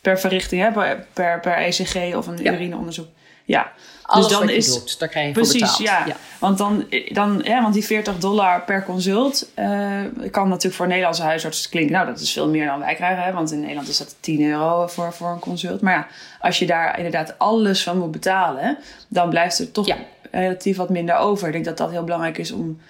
per 0.00 0.18
verrichting, 0.18 0.62
hè? 0.62 0.72
Per, 1.12 1.40
per 1.40 1.56
ECG 1.56 2.14
of 2.16 2.26
een 2.26 2.46
urineonderzoek. 2.46 3.08
Ja. 3.44 3.72
Alles 4.10 4.26
dus 4.26 4.36
dan 4.36 4.46
wat 4.46 4.54
je 4.54 4.56
is, 4.56 4.66
doet, 4.66 4.98
daar 4.98 5.08
krijg 5.08 5.26
je 5.26 5.32
precies, 5.32 5.70
voor 5.70 5.78
betaald. 5.78 6.06
Ja. 6.06 6.06
ja. 6.06 6.16
Want, 6.38 6.58
dan, 6.58 6.86
dan, 7.08 7.40
ja, 7.44 7.62
want 7.62 7.74
die 7.74 7.84
40 7.84 8.18
dollar 8.18 8.64
per 8.64 8.84
consult 8.84 9.50
uh, 9.58 10.00
kan 10.30 10.48
natuurlijk 10.48 10.74
voor 10.74 10.86
Nederlandse 10.86 11.22
huisartsen 11.22 11.70
klinken. 11.70 11.92
Nou, 11.92 12.06
dat 12.06 12.20
is 12.20 12.32
veel 12.32 12.48
meer 12.48 12.66
dan 12.66 12.78
wij 12.78 12.94
krijgen. 12.94 13.24
Hè? 13.24 13.32
Want 13.32 13.52
in 13.52 13.60
Nederland 13.60 13.88
is 13.88 13.98
dat 13.98 14.16
10 14.20 14.42
euro 14.42 14.86
voor, 14.86 15.12
voor 15.12 15.30
een 15.30 15.38
consult. 15.38 15.80
Maar 15.80 15.92
ja, 15.92 16.06
als 16.40 16.58
je 16.58 16.66
daar 16.66 16.96
inderdaad 16.96 17.34
alles 17.38 17.82
van 17.82 17.98
moet 17.98 18.10
betalen, 18.10 18.78
dan 19.08 19.28
blijft 19.28 19.58
er 19.58 19.72
toch 19.72 19.86
ja. 19.86 19.96
relatief 20.30 20.76
wat 20.76 20.90
minder 20.90 21.16
over. 21.16 21.46
Ik 21.46 21.52
denk 21.52 21.64
dat 21.64 21.76
dat 21.76 21.90
heel 21.90 22.04
belangrijk 22.04 22.38
is 22.38 22.52
om, 22.52 22.80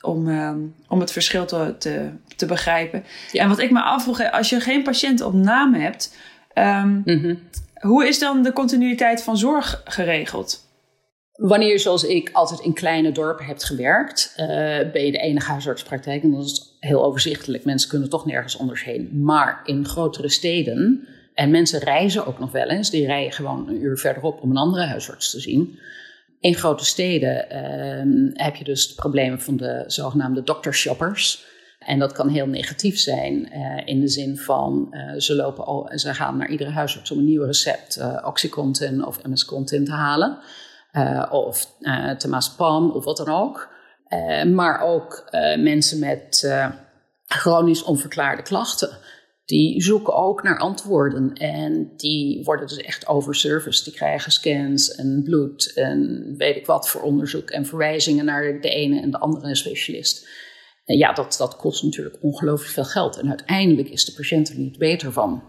om, 0.00 0.28
um, 0.28 0.74
om 0.88 1.00
het 1.00 1.12
verschil 1.12 1.46
te, 1.46 1.74
te, 1.78 2.10
te 2.36 2.46
begrijpen. 2.46 3.04
Ja. 3.32 3.42
En 3.42 3.48
wat 3.48 3.58
ik 3.58 3.70
me 3.70 3.82
afvroeg, 3.82 4.30
als 4.30 4.48
je 4.48 4.60
geen 4.60 4.82
patiënt 4.82 5.20
op 5.20 5.32
naam 5.32 5.74
hebt 5.74 6.16
Um, 6.58 7.02
mm-hmm. 7.04 7.38
Hoe 7.80 8.08
is 8.08 8.18
dan 8.18 8.42
de 8.42 8.52
continuïteit 8.52 9.22
van 9.22 9.36
zorg 9.36 9.82
geregeld? 9.84 10.67
Wanneer 11.38 11.68
je 11.68 11.78
zoals 11.78 12.04
ik 12.04 12.30
altijd 12.32 12.60
in 12.60 12.72
kleine 12.72 13.12
dorpen 13.12 13.44
hebt 13.44 13.64
gewerkt, 13.64 14.34
uh, 14.36 14.46
ben 14.92 15.04
je 15.04 15.12
de 15.12 15.18
enige 15.18 15.50
huisartspraktijk. 15.50 16.22
En 16.22 16.30
dat 16.30 16.44
is 16.44 16.76
heel 16.80 17.04
overzichtelijk. 17.04 17.64
Mensen 17.64 17.88
kunnen 17.88 18.08
toch 18.08 18.26
nergens 18.26 18.58
anders 18.58 18.84
heen. 18.84 19.10
Maar 19.22 19.60
in 19.64 19.86
grotere 19.86 20.28
steden, 20.28 21.08
en 21.34 21.50
mensen 21.50 21.80
reizen 21.80 22.26
ook 22.26 22.38
nog 22.38 22.52
wel 22.52 22.66
eens, 22.66 22.90
die 22.90 23.06
rijden 23.06 23.32
gewoon 23.32 23.68
een 23.68 23.82
uur 23.82 23.98
verderop 23.98 24.42
om 24.42 24.50
een 24.50 24.56
andere 24.56 24.84
huisarts 24.84 25.30
te 25.30 25.40
zien. 25.40 25.78
In 26.40 26.54
grote 26.54 26.84
steden 26.84 27.46
uh, 27.52 28.30
heb 28.32 28.54
je 28.54 28.64
dus 28.64 28.94
problemen 28.94 29.40
van 29.40 29.56
de 29.56 29.84
zogenaamde 29.86 30.42
doctorshoppers. 30.42 31.44
En 31.78 31.98
dat 31.98 32.12
kan 32.12 32.28
heel 32.28 32.46
negatief 32.46 32.98
zijn 32.98 33.48
uh, 33.52 33.80
in 33.84 34.00
de 34.00 34.08
zin 34.08 34.38
van 34.38 34.86
uh, 34.90 35.20
ze, 35.20 35.34
lopen 35.34 35.66
al, 35.66 35.90
ze 35.94 36.14
gaan 36.14 36.36
naar 36.36 36.50
iedere 36.50 36.70
huisarts 36.70 37.10
om 37.10 37.18
een 37.18 37.24
nieuw 37.24 37.44
recept 37.44 37.98
uh, 37.98 38.22
Oxycontin 38.24 39.04
of 39.04 39.22
MS-Contin 39.22 39.84
te 39.84 39.92
halen. 39.92 40.38
Of 41.30 41.66
temazepam 42.18 42.90
of 42.90 43.04
wat 43.04 43.16
dan 43.16 43.28
ook. 43.28 43.68
maar 44.54 44.80
ook 44.80 45.28
mensen 45.56 45.98
met 45.98 46.52
chronisch 47.26 47.82
onverklaarde 47.82 48.42
klachten 48.42 48.98
die 49.48 49.82
zoeken 49.82 50.14
ook 50.14 50.42
naar 50.42 50.58
antwoorden. 50.58 51.32
En 51.32 51.92
die 51.96 52.44
worden 52.44 52.66
dus 52.66 52.76
echt 52.76 53.06
overserviced. 53.06 53.84
Die 53.84 53.94
krijgen 53.94 54.32
scans 54.32 54.94
en 54.94 55.22
bloed 55.24 55.72
en 55.74 56.34
weet 56.36 56.56
ik 56.56 56.66
wat 56.66 56.88
voor 56.88 57.02
onderzoek 57.02 57.50
en 57.50 57.66
verwijzingen 57.66 58.24
naar 58.24 58.60
de 58.60 58.68
ene 58.68 59.00
en 59.00 59.10
de 59.10 59.18
andere 59.18 59.54
specialist. 59.54 60.28
En 60.84 60.96
ja, 60.96 61.12
dat, 61.12 61.34
dat 61.38 61.56
kost 61.56 61.82
natuurlijk 61.82 62.18
ongelooflijk 62.22 62.72
veel 62.72 62.84
geld. 62.84 63.18
En 63.18 63.28
uiteindelijk 63.28 63.88
is 63.88 64.04
de 64.04 64.12
patiënt 64.12 64.48
er 64.48 64.58
niet 64.58 64.78
beter 64.78 65.12
van. 65.12 65.42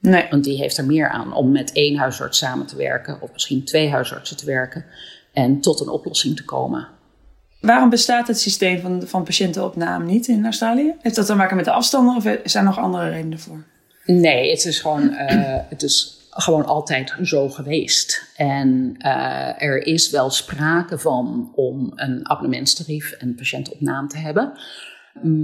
Nee. 0.00 0.26
Want 0.30 0.44
die 0.44 0.56
heeft 0.56 0.76
er 0.76 0.84
meer 0.84 1.08
aan 1.08 1.34
om 1.34 1.52
met 1.52 1.72
één 1.72 1.96
huisarts 1.96 2.38
samen 2.38 2.66
te 2.66 2.76
werken, 2.76 3.22
of 3.22 3.32
misschien 3.32 3.64
twee 3.64 3.90
huisartsen 3.90 4.36
te 4.36 4.46
werken, 4.46 4.84
en 5.32 5.60
tot 5.60 5.80
een 5.80 5.88
oplossing 5.88 6.36
te 6.36 6.44
komen. 6.44 6.88
Waarom 7.60 7.90
bestaat 7.90 8.26
het 8.26 8.40
systeem 8.40 8.80
van, 8.80 9.02
van 9.06 9.24
patiëntenopname 9.24 10.04
niet 10.04 10.28
in 10.28 10.44
Australië? 10.44 10.94
Heeft 11.00 11.16
dat 11.16 11.26
te 11.26 11.34
maken 11.34 11.56
met 11.56 11.64
de 11.64 11.70
afstanden 11.70 12.16
of 12.16 12.22
zijn 12.22 12.38
er 12.52 12.62
nog 12.62 12.78
andere 12.78 13.10
redenen 13.10 13.38
voor? 13.38 13.64
Nee, 14.04 14.50
het 14.50 14.64
is 14.64 14.80
gewoon, 14.80 15.02
uh, 15.02 15.56
het 15.68 15.82
is 15.82 16.18
gewoon 16.30 16.66
altijd 16.66 17.14
zo 17.22 17.48
geweest. 17.48 18.32
En 18.36 18.94
uh, 18.98 19.62
er 19.62 19.86
is 19.86 20.10
wel 20.10 20.30
sprake 20.30 20.98
van 20.98 21.52
om 21.54 21.92
een 21.94 22.28
abonnementstarief 22.28 23.12
en 23.12 23.34
patiëntenopname 23.34 24.08
te 24.08 24.18
hebben. 24.18 24.52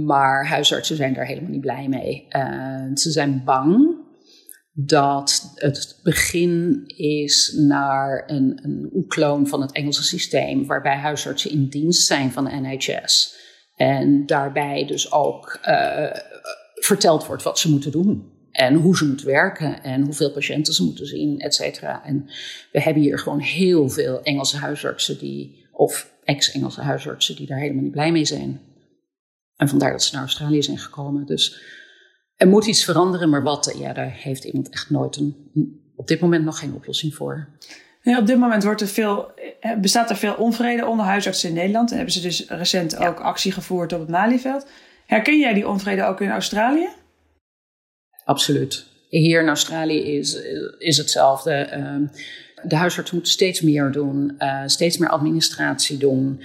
Maar 0.05 0.47
huisartsen 0.47 0.95
zijn 0.95 1.13
daar 1.13 1.25
helemaal 1.25 1.51
niet 1.51 1.61
blij 1.61 1.87
mee. 1.87 2.25
Uh, 2.29 2.95
ze 2.95 3.11
zijn 3.11 3.41
bang 3.45 3.95
dat 4.79 5.51
het 5.55 5.99
begin 6.03 6.83
is 6.95 7.53
naar 7.57 8.23
een, 8.27 8.59
een 8.63 9.05
kloon 9.07 9.47
van 9.47 9.61
het 9.61 9.71
Engelse 9.71 10.03
systeem, 10.03 10.65
waarbij 10.65 10.95
huisartsen 10.95 11.51
in 11.51 11.67
dienst 11.67 12.05
zijn 12.05 12.31
van 12.31 12.45
de 12.45 12.51
NHS. 12.51 13.35
En 13.75 14.25
daarbij 14.25 14.85
dus 14.85 15.11
ook 15.11 15.59
uh, 15.67 16.05
verteld 16.73 17.25
wordt 17.25 17.43
wat 17.43 17.59
ze 17.59 17.69
moeten 17.69 17.91
doen. 17.91 18.31
En 18.51 18.73
hoe 18.73 18.97
ze 18.97 19.05
moeten 19.05 19.25
werken 19.25 19.83
en 19.83 20.01
hoeveel 20.01 20.31
patiënten 20.31 20.73
ze 20.73 20.83
moeten 20.83 21.05
zien, 21.05 21.39
et 21.39 21.55
cetera. 21.55 22.05
En 22.05 22.25
we 22.71 22.81
hebben 22.81 23.03
hier 23.03 23.19
gewoon 23.19 23.39
heel 23.39 23.89
veel 23.89 24.21
Engelse 24.21 24.57
huisartsen 24.57 25.17
die, 25.17 25.67
of 25.71 26.13
ex-Engelse 26.23 26.81
huisartsen, 26.81 27.35
die 27.35 27.47
daar 27.47 27.59
helemaal 27.59 27.83
niet 27.83 27.91
blij 27.91 28.11
mee 28.11 28.25
zijn. 28.25 28.61
En 29.55 29.69
vandaar 29.69 29.91
dat 29.91 30.03
ze 30.03 30.13
naar 30.13 30.23
Australië 30.23 30.63
zijn 30.63 30.77
gekomen. 30.77 31.25
Dus 31.25 31.61
er 32.37 32.47
moet 32.47 32.65
iets 32.65 32.83
veranderen, 32.83 33.29
maar 33.29 33.43
wat, 33.43 33.75
ja, 33.77 33.93
daar 33.93 34.11
heeft 34.11 34.43
iemand 34.43 34.69
echt 34.69 34.89
nooit 34.89 35.15
een, 35.15 35.35
op 35.95 36.07
dit 36.07 36.19
moment 36.19 36.45
nog 36.45 36.59
geen 36.59 36.73
oplossing 36.73 37.15
voor. 37.15 37.47
Ja, 38.01 38.19
op 38.19 38.27
dit 38.27 38.37
moment 38.37 38.63
wordt 38.63 38.81
er 38.81 38.87
veel, 38.87 39.31
eh, 39.59 39.77
bestaat 39.77 40.09
er 40.09 40.15
veel 40.15 40.33
onvrede 40.33 40.85
onder 40.85 41.05
huisartsen 41.05 41.49
in 41.49 41.55
Nederland. 41.55 41.89
En 41.89 41.95
hebben 41.95 42.13
ze 42.13 42.21
dus 42.21 42.47
recent 42.47 42.97
ook 42.97 43.19
actie 43.19 43.51
gevoerd 43.51 43.93
op 43.93 43.99
het 43.99 44.09
Malieveld. 44.09 44.67
Herken 45.05 45.39
jij 45.39 45.53
die 45.53 45.67
onvrede 45.67 46.03
ook 46.03 46.21
in 46.21 46.29
Australië? 46.29 46.87
Absoluut. 48.25 48.85
Hier 49.09 49.41
in 49.41 49.47
Australië 49.47 49.99
is, 49.99 50.37
is 50.77 50.97
hetzelfde. 50.97 51.51
Ehm, 51.51 52.05
de 52.63 52.75
huisartsen 52.75 53.15
moeten 53.15 53.33
steeds 53.33 53.61
meer 53.61 53.91
doen, 53.91 54.35
uh, 54.39 54.61
steeds 54.65 54.97
meer 54.97 55.09
administratie 55.09 55.97
doen. 55.97 56.41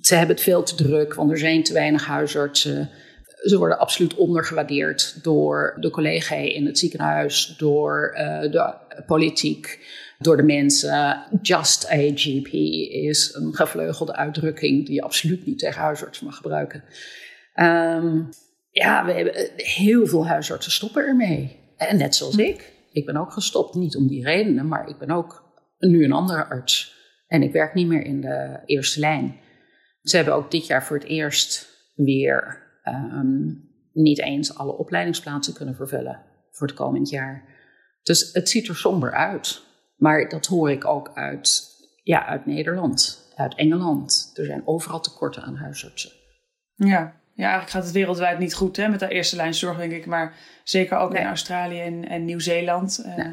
Ze 0.00 0.14
hebben 0.14 0.34
het 0.34 0.44
veel 0.44 0.62
te 0.62 0.74
druk, 0.74 1.14
want 1.14 1.30
er 1.30 1.38
zijn 1.38 1.62
te 1.62 1.72
weinig 1.72 2.06
huisartsen. 2.06 2.90
Ze 3.40 3.58
worden 3.58 3.78
absoluut 3.78 4.14
ondergewaardeerd 4.14 5.22
door 5.22 5.76
de 5.80 5.90
collega's 5.90 6.52
in 6.52 6.66
het 6.66 6.78
ziekenhuis, 6.78 7.54
door 7.58 8.14
uh, 8.18 8.40
de 8.40 8.74
politiek, 9.06 9.88
door 10.18 10.36
de 10.36 10.42
mensen. 10.42 11.24
Just 11.42 11.90
a 11.90 12.10
GP 12.14 12.52
is 12.92 13.34
een 13.34 13.54
gevleugelde 13.54 14.16
uitdrukking 14.16 14.86
die 14.86 14.94
je 14.94 15.02
absoluut 15.02 15.46
niet 15.46 15.58
tegen 15.58 15.80
huisartsen 15.80 16.26
mag 16.26 16.36
gebruiken. 16.36 16.84
Um, 17.54 18.28
ja, 18.70 19.04
we 19.04 19.12
hebben 19.12 19.34
eh, 19.34 19.66
heel 19.66 20.06
veel 20.06 20.26
huisartsen 20.26 20.72
stoppen 20.72 21.06
ermee. 21.06 21.58
En 21.76 21.96
net 21.96 22.14
zoals 22.14 22.36
ik. 22.36 22.72
Ik 22.92 23.06
ben 23.06 23.16
ook 23.16 23.32
gestopt, 23.32 23.74
niet 23.74 23.96
om 23.96 24.06
die 24.06 24.24
redenen, 24.24 24.68
maar 24.68 24.88
ik 24.88 24.98
ben 24.98 25.10
ook 25.10 25.44
nu 25.78 26.04
een 26.04 26.12
andere 26.12 26.44
arts. 26.44 26.98
En 27.26 27.42
ik 27.42 27.52
werk 27.52 27.74
niet 27.74 27.86
meer 27.86 28.04
in 28.04 28.20
de 28.20 28.60
eerste 28.66 29.00
lijn. 29.00 29.40
Ze 30.02 30.16
hebben 30.16 30.34
ook 30.34 30.50
dit 30.50 30.66
jaar 30.66 30.84
voor 30.84 30.96
het 30.96 31.06
eerst 31.06 31.68
weer 31.94 32.68
um, 32.94 33.68
niet 33.92 34.20
eens 34.20 34.54
alle 34.54 34.76
opleidingsplaatsen 34.76 35.54
kunnen 35.54 35.74
vervullen 35.74 36.22
voor 36.50 36.66
het 36.66 36.76
komend 36.76 37.08
jaar. 37.08 37.44
Dus 38.02 38.32
het 38.32 38.48
ziet 38.48 38.68
er 38.68 38.76
somber 38.76 39.12
uit. 39.12 39.62
Maar 39.96 40.28
dat 40.28 40.46
hoor 40.46 40.70
ik 40.70 40.84
ook 40.84 41.10
uit, 41.14 41.68
ja, 42.02 42.26
uit 42.26 42.46
Nederland, 42.46 43.30
uit 43.36 43.54
Engeland. 43.54 44.32
Er 44.34 44.44
zijn 44.44 44.62
overal 44.64 45.00
tekorten 45.00 45.42
aan 45.42 45.56
huisartsen. 45.56 46.10
Ja, 46.74 47.20
ja, 47.34 47.46
eigenlijk 47.46 47.70
gaat 47.70 47.84
het 47.84 47.92
wereldwijd 47.92 48.38
niet 48.38 48.54
goed 48.54 48.76
hè, 48.76 48.88
met 48.88 49.00
de 49.00 49.08
eerste 49.08 49.36
lijn 49.36 49.54
zorg, 49.54 49.76
denk 49.76 49.92
ik. 49.92 50.06
Maar 50.06 50.34
zeker 50.64 50.98
ook 50.98 51.14
in 51.14 51.26
Australië 51.26 51.80
en, 51.80 52.08
en 52.08 52.24
Nieuw-Zeeland. 52.24 53.04
Uh, 53.06 53.24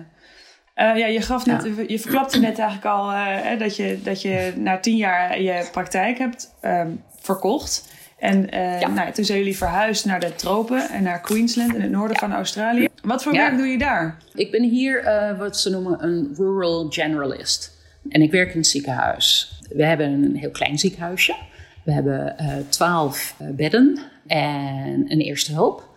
ja, 0.75 1.05
je, 1.05 1.21
gaf 1.21 1.45
net, 1.45 1.63
je 1.87 1.99
verklapte 1.99 2.39
net 2.39 2.59
eigenlijk 2.59 2.85
al 2.95 3.11
uh, 3.11 3.59
dat, 3.59 3.75
je, 3.75 3.99
dat 4.03 4.21
je 4.21 4.53
na 4.55 4.79
tien 4.79 4.97
jaar 4.97 5.41
je 5.41 5.67
praktijk 5.71 6.17
hebt 6.17 6.55
um, 6.61 7.03
verkocht. 7.19 7.93
En 8.17 8.55
uh, 8.55 8.79
ja. 8.79 8.87
nou, 8.87 9.11
toen 9.11 9.25
zijn 9.25 9.37
jullie 9.37 9.57
verhuisd 9.57 10.05
naar 10.05 10.19
de 10.19 10.35
tropen 10.35 10.89
en 10.89 11.03
naar 11.03 11.21
Queensland 11.21 11.75
in 11.75 11.81
het 11.81 11.91
noorden 11.91 12.17
van 12.17 12.33
Australië. 12.33 12.87
Wat 13.01 13.23
voor 13.23 13.31
werk 13.31 13.57
doe 13.57 13.67
je 13.67 13.77
daar? 13.77 14.17
Ik 14.33 14.51
ben 14.51 14.63
hier 14.63 15.03
wat 15.37 15.59
ze 15.59 15.69
noemen 15.69 16.03
een 16.03 16.33
rural 16.37 16.87
generalist. 16.89 17.75
En 18.09 18.21
ik 18.21 18.31
werk 18.31 18.51
in 18.51 18.57
het 18.57 18.67
ziekenhuis. 18.67 19.57
We 19.69 19.85
hebben 19.85 20.07
een 20.07 20.35
heel 20.35 20.51
klein 20.51 20.79
ziekenhuisje. 20.79 21.35
We 21.83 21.93
hebben 21.93 22.35
uh, 22.41 22.55
twaalf 22.69 23.35
uh, 23.41 23.47
bedden 23.49 23.99
en 24.27 25.05
een 25.07 25.19
eerste 25.19 25.53
hulp. 25.53 25.89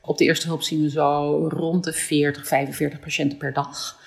Op 0.00 0.18
de 0.18 0.24
eerste 0.24 0.46
hulp 0.46 0.62
zien 0.62 0.82
we 0.82 0.90
zo 0.90 1.48
rond 1.48 1.84
de 1.84 1.92
40, 1.92 2.46
45 2.46 3.00
patiënten 3.00 3.38
per 3.38 3.52
dag. 3.52 4.02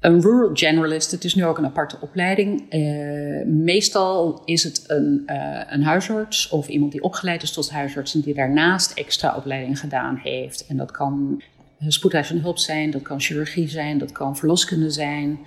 Een 0.00 0.20
rural 0.20 0.50
generalist, 0.52 1.10
het 1.10 1.24
is 1.24 1.34
nu 1.34 1.44
ook 1.44 1.58
een 1.58 1.64
aparte 1.64 1.96
opleiding. 2.00 2.74
Uh, 2.74 3.46
meestal 3.46 4.42
is 4.44 4.62
het 4.62 4.84
een, 4.86 5.22
uh, 5.26 5.60
een 5.66 5.82
huisarts 5.82 6.48
of 6.48 6.68
iemand 6.68 6.92
die 6.92 7.02
opgeleid 7.02 7.42
is 7.42 7.52
tot 7.52 7.70
huisarts 7.70 8.14
en 8.14 8.20
die 8.20 8.34
daarnaast 8.34 8.92
extra 8.92 9.36
opleiding 9.36 9.80
gedaan 9.80 10.16
heeft. 10.16 10.66
En 10.66 10.76
dat 10.76 10.90
kan 10.90 11.42
spoedeisende 11.86 12.42
hulp 12.42 12.58
zijn, 12.58 12.90
dat 12.90 13.02
kan 13.02 13.20
chirurgie 13.20 13.68
zijn, 13.68 13.98
dat 13.98 14.12
kan 14.12 14.36
verloskunde 14.36 14.90
zijn. 14.90 15.38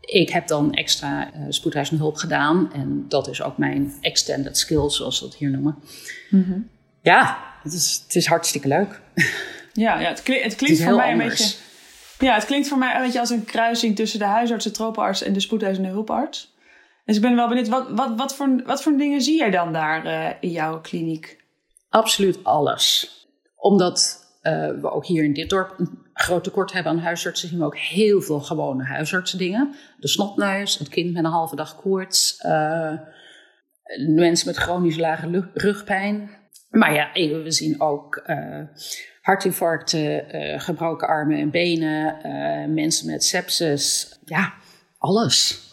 Ik 0.00 0.30
heb 0.30 0.46
dan 0.46 0.74
extra 0.74 1.26
uh, 1.26 1.40
spoedeisende 1.48 2.02
hulp 2.02 2.16
gedaan. 2.16 2.72
En 2.72 3.04
dat 3.08 3.28
is 3.28 3.42
ook 3.42 3.58
mijn 3.58 3.92
extended 4.00 4.58
skills, 4.58 4.96
zoals 4.96 5.20
we 5.20 5.26
dat 5.26 5.36
hier 5.36 5.50
noemen. 5.50 5.76
Mm 6.30 6.68
Ja, 7.02 7.38
het 7.62 7.72
is, 7.72 8.02
het 8.04 8.14
is 8.14 8.26
hartstikke 8.26 8.68
leuk. 8.68 9.00
Ja, 9.72 10.00
ja 10.00 10.08
het, 10.08 10.22
klinkt, 10.22 10.44
het 10.44 10.54
klinkt 10.54 10.82
voor 10.82 10.94
mij 10.94 11.12
anders. 11.12 11.40
een 11.40 11.46
beetje... 11.46 11.71
Ja, 12.22 12.34
het 12.34 12.44
klinkt 12.44 12.68
voor 12.68 12.78
mij 12.78 12.94
een 12.94 13.02
beetje 13.02 13.20
als 13.20 13.30
een 13.30 13.44
kruising 13.44 13.96
tussen 13.96 14.18
de 14.18 14.24
huisarts, 14.24 14.64
de 14.64 14.70
tropenarts 14.70 15.22
en 15.22 15.32
de 15.32 15.40
spoedeisende 15.40 15.88
hulparts. 15.88 16.54
Dus 17.04 17.16
ik 17.16 17.22
ben 17.22 17.36
wel 17.36 17.48
benieuwd, 17.48 17.68
wat, 17.68 17.90
wat, 17.90 18.12
wat, 18.16 18.34
voor, 18.34 18.62
wat 18.66 18.82
voor 18.82 18.96
dingen 18.96 19.22
zie 19.22 19.38
jij 19.38 19.50
dan 19.50 19.72
daar 19.72 20.06
uh, 20.06 20.28
in 20.40 20.50
jouw 20.50 20.80
kliniek? 20.80 21.44
Absoluut 21.88 22.44
alles. 22.44 23.10
Omdat 23.56 24.26
uh, 24.42 24.52
we 24.80 24.90
ook 24.90 25.06
hier 25.06 25.24
in 25.24 25.32
dit 25.32 25.50
dorp 25.50 25.74
een 25.78 25.98
groot 26.12 26.44
tekort 26.44 26.72
hebben 26.72 26.92
aan 26.92 26.98
huisartsen, 26.98 27.48
zien 27.48 27.58
we 27.58 27.64
ook 27.64 27.78
heel 27.78 28.20
veel 28.20 28.40
gewone 28.40 28.84
huisartsendingen. 28.84 29.74
De 29.98 30.08
snotneus, 30.08 30.78
het 30.78 30.88
kind 30.88 31.12
met 31.12 31.24
een 31.24 31.30
halve 31.30 31.56
dag 31.56 31.76
koorts, 31.76 32.44
uh, 32.46 32.92
mensen 34.08 34.46
met 34.46 34.56
chronisch 34.56 34.98
lage 34.98 35.50
rugpijn. 35.54 36.30
Maar 36.72 36.94
ja, 36.94 37.10
we 37.42 37.50
zien 37.50 37.80
ook 37.80 38.22
uh, 38.26 38.60
hartinfarcten, 39.20 40.24
gebroken 40.60 41.08
armen 41.08 41.38
en 41.38 41.50
benen, 41.50 42.16
mensen 42.74 43.06
met 43.06 43.24
sepsis. 43.24 44.18
Ja, 44.24 44.52
alles. 44.98 45.70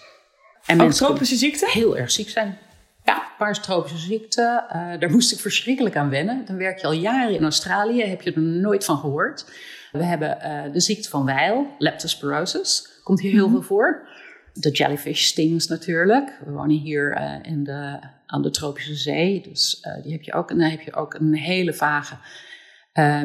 En 0.65 0.81
ook 0.81 0.91
tropische 0.91 1.35
ziekten? 1.35 1.69
Heel 1.69 1.97
erg 1.97 2.11
ziek 2.11 2.29
zijn. 2.29 2.57
Ja, 3.03 3.23
paarse 3.37 3.83
ziekte. 3.95 4.63
Uh, 4.67 4.99
daar 4.99 5.11
moest 5.11 5.31
ik 5.31 5.39
verschrikkelijk 5.39 5.95
aan 5.95 6.09
wennen. 6.09 6.45
Dan 6.45 6.57
werk 6.57 6.79
je 6.79 6.87
al 6.87 6.93
jaren 6.93 7.35
in 7.35 7.43
Australië, 7.43 8.03
heb 8.03 8.21
je 8.21 8.33
er 8.33 8.41
nooit 8.41 8.85
van 8.85 8.97
gehoord. 8.97 9.45
We 9.91 10.03
hebben 10.03 10.37
de 10.73 10.79
ziekte 10.79 11.09
van 11.09 11.25
Weil, 11.25 11.75
leptospirosis. 11.77 12.99
Komt 13.03 13.19
hier 13.19 13.31
heel 13.31 13.47
mm 13.47 13.53
-hmm. 13.53 13.63
veel 13.63 13.75
voor. 13.75 14.07
De 14.53 14.71
jellyfish 14.71 15.23
stings 15.23 15.67
natuurlijk. 15.67 16.39
We 16.45 16.51
wonen 16.51 16.77
hier 16.77 17.21
in 17.41 17.63
de, 17.63 17.99
aan 18.29 18.41
de 18.41 18.49
tropische 18.49 18.95
zee. 18.95 19.41
Dus 19.41 19.87
die 20.03 20.11
heb 20.11 20.21
je 20.21 20.33
ook. 20.33 20.49
En 20.49 20.57
dan 20.57 20.69
heb 20.69 20.81
je 20.81 20.93
ook 20.93 21.13
een 21.13 21.35
hele 21.35 21.73
vage 21.73 22.17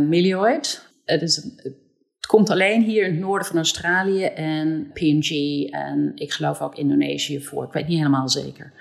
milioid. 0.01 0.89
Het, 1.05 1.23
is 1.23 1.37
het 1.57 2.27
komt 2.27 2.51
alleen 2.51 2.83
hier 2.83 3.05
in 3.05 3.11
het 3.11 3.21
noorden 3.21 3.47
van 3.47 3.57
Australië 3.57 4.25
en 4.25 4.91
PNG 4.93 5.31
en 5.71 6.13
ik 6.15 6.33
geloof 6.33 6.61
ook 6.61 6.77
Indonesië 6.77 7.41
voor. 7.41 7.65
Ik 7.65 7.73
weet 7.73 7.89
niet 7.89 7.99
helemaal 7.99 8.29
zeker. 8.29 8.73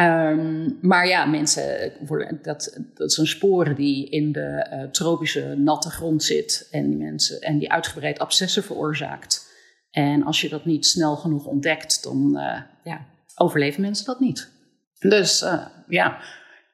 Um, 0.00 0.78
maar 0.80 1.08
ja, 1.08 1.24
mensen 1.24 1.92
worden, 2.06 2.38
dat, 2.42 2.80
dat 2.94 3.12
zijn 3.12 3.26
sporen 3.26 3.74
die 3.74 4.10
in 4.10 4.32
de 4.32 4.66
uh, 4.72 4.82
tropische 4.90 5.54
natte 5.56 5.90
grond 5.90 6.22
zit 6.22 6.68
en 6.70 6.88
die, 6.88 6.98
mensen, 6.98 7.40
en 7.40 7.58
die 7.58 7.72
uitgebreid 7.72 8.18
abscessen 8.18 8.62
veroorzaakt. 8.62 9.46
En 9.90 10.24
als 10.24 10.40
je 10.40 10.48
dat 10.48 10.64
niet 10.64 10.86
snel 10.86 11.16
genoeg 11.16 11.46
ontdekt, 11.46 12.02
dan 12.02 12.30
uh, 12.34 12.60
ja, 12.84 13.06
overleven 13.34 13.80
mensen 13.80 14.06
dat 14.06 14.20
niet. 14.20 14.50
Dus 14.98 15.42
uh, 15.42 15.66
ja, 15.88 16.18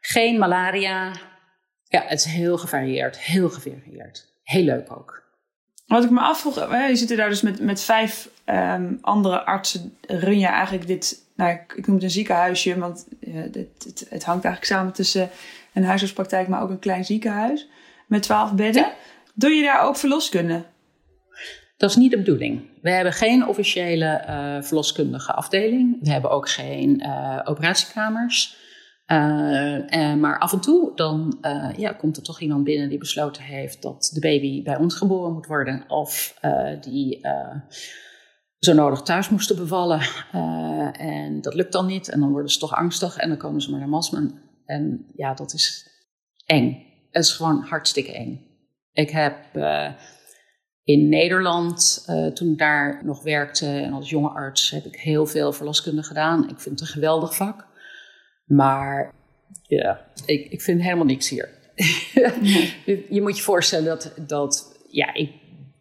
geen 0.01 0.39
malaria. 0.39 1.13
Ja, 1.89 2.03
het 2.07 2.19
is 2.19 2.25
heel 2.25 2.59
gevarieerd, 2.59 3.19
heel 3.19 3.51
gevarieerd. 3.51 4.33
Heel 4.43 4.65
leuk 4.65 4.97
ook. 4.97 5.23
Wat 5.87 6.05
ik 6.05 6.11
me 6.11 6.21
afvroeg, 6.21 6.55
je 6.89 6.97
zit 6.97 7.11
er 7.11 7.17
daar 7.17 7.29
dus 7.29 7.43
met, 7.43 7.61
met 7.61 7.81
vijf 7.81 8.29
um, 8.47 8.99
andere 9.01 9.45
artsen. 9.45 9.97
Run 10.01 10.39
je 10.39 10.47
eigenlijk 10.47 10.87
dit, 10.87 11.23
nou, 11.37 11.53
ik 11.53 11.87
noem 11.87 11.95
het 11.95 12.05
een 12.05 12.11
ziekenhuisje, 12.11 12.79
want 12.79 13.07
uh, 13.21 13.43
dit, 13.51 13.69
het, 13.85 14.07
het, 14.09 14.25
hangt 14.25 14.45
eigenlijk 14.45 14.75
samen 14.75 14.93
tussen 14.93 15.31
een 15.75 15.85
huisartspraktijk, 15.85 16.49
maar 16.49 16.63
ook 16.63 16.71
een 16.71 16.79
klein 16.79 17.05
ziekenhuis 17.05 17.69
met 18.07 18.23
twaalf 18.23 18.55
bedden. 18.55 18.83
Ja. 18.83 18.95
Doe 19.35 19.51
je 19.51 19.63
daar 19.63 19.83
ook 19.83 19.97
verloskunde? 19.97 20.65
Dat 21.77 21.91
is 21.91 21.97
niet 21.97 22.11
de 22.11 22.17
bedoeling. 22.17 22.81
We 22.83 22.91
hebben 22.91 23.13
geen 23.13 23.47
officiële 23.47 24.25
uh, 24.29 24.63
verloskundige 24.63 25.33
afdeling. 25.33 25.97
We 26.01 26.11
hebben 26.11 26.31
ook 26.31 26.49
geen 26.49 27.03
uh, 27.03 27.41
operatiekamers. 27.45 28.63
Uh, 29.07 30.15
maar 30.15 30.39
af 30.39 30.53
en 30.53 30.61
toe 30.61 30.93
dan 30.95 31.39
ja, 31.77 31.93
komt 31.93 32.17
er 32.17 32.23
toch 32.23 32.41
iemand 32.41 32.65
binnen 32.65 32.89
die 32.89 32.99
besloten 32.99 33.43
heeft 33.43 33.83
dat 33.83 34.11
de 34.15 34.21
baby 34.21 34.63
bij 34.63 34.77
ons 34.77 34.95
geboren 34.95 35.33
moet 35.33 35.47
worden. 35.47 35.85
Of 35.89 36.39
die 36.81 37.21
zo 38.59 38.73
nodig 38.73 39.03
thuis 39.03 39.29
moesten 39.29 39.57
bevallen. 39.57 40.01
en 40.93 41.41
dat 41.41 41.55
lukt 41.55 41.73
dan 41.73 41.87
niet. 41.87 42.09
En 42.09 42.21
dan 42.21 42.31
worden 42.31 42.51
ze 42.51 42.59
toch 42.59 42.75
angstig 42.75 43.17
en 43.17 43.29
dan 43.29 43.39
komen 43.39 43.61
ze 43.61 43.71
maar 43.71 43.81
naar 43.81 43.89
Masmen. 43.89 44.43
En 44.65 45.07
ja, 45.15 45.35
dat 45.35 45.53
is 45.53 45.89
eng. 46.47 46.87
Het 47.11 47.25
is 47.25 47.33
gewoon 47.33 47.63
hartstikke 47.63 48.13
eng. 48.13 48.47
Ik 48.93 49.11
heb 49.11 49.37
in 50.85 51.09
Nederland, 51.09 52.05
uh, 52.11 52.27
toen 52.27 52.53
ik 52.53 52.59
daar 52.59 53.01
nog 53.05 53.23
werkte 53.23 53.67
en 53.67 53.93
als 53.93 54.11
jonge 54.11 54.29
arts, 54.29 54.71
heb 54.71 54.85
ik 54.85 54.97
heel 54.97 55.27
veel 55.27 55.53
verloskunde 55.53 56.03
gedaan. 56.03 56.49
Ik 56.49 56.61
vind 56.61 56.81
het 56.81 56.81
een 56.81 56.95
geweldig 56.95 57.37
vak. 57.37 57.67
Maar 58.45 59.15
ja, 59.63 60.01
ik, 60.27 60.51
ik 60.51 60.63
vind 60.63 60.83
helemaal 60.83 61.05
niks 61.05 61.29
hier. 61.29 61.49
je 63.17 63.21
moet 63.23 63.37
je 63.37 63.43
voorstellen 63.43 63.85
dat, 63.85 64.13
dat 64.27 64.79
ja, 64.91 65.15
ik 65.15 65.31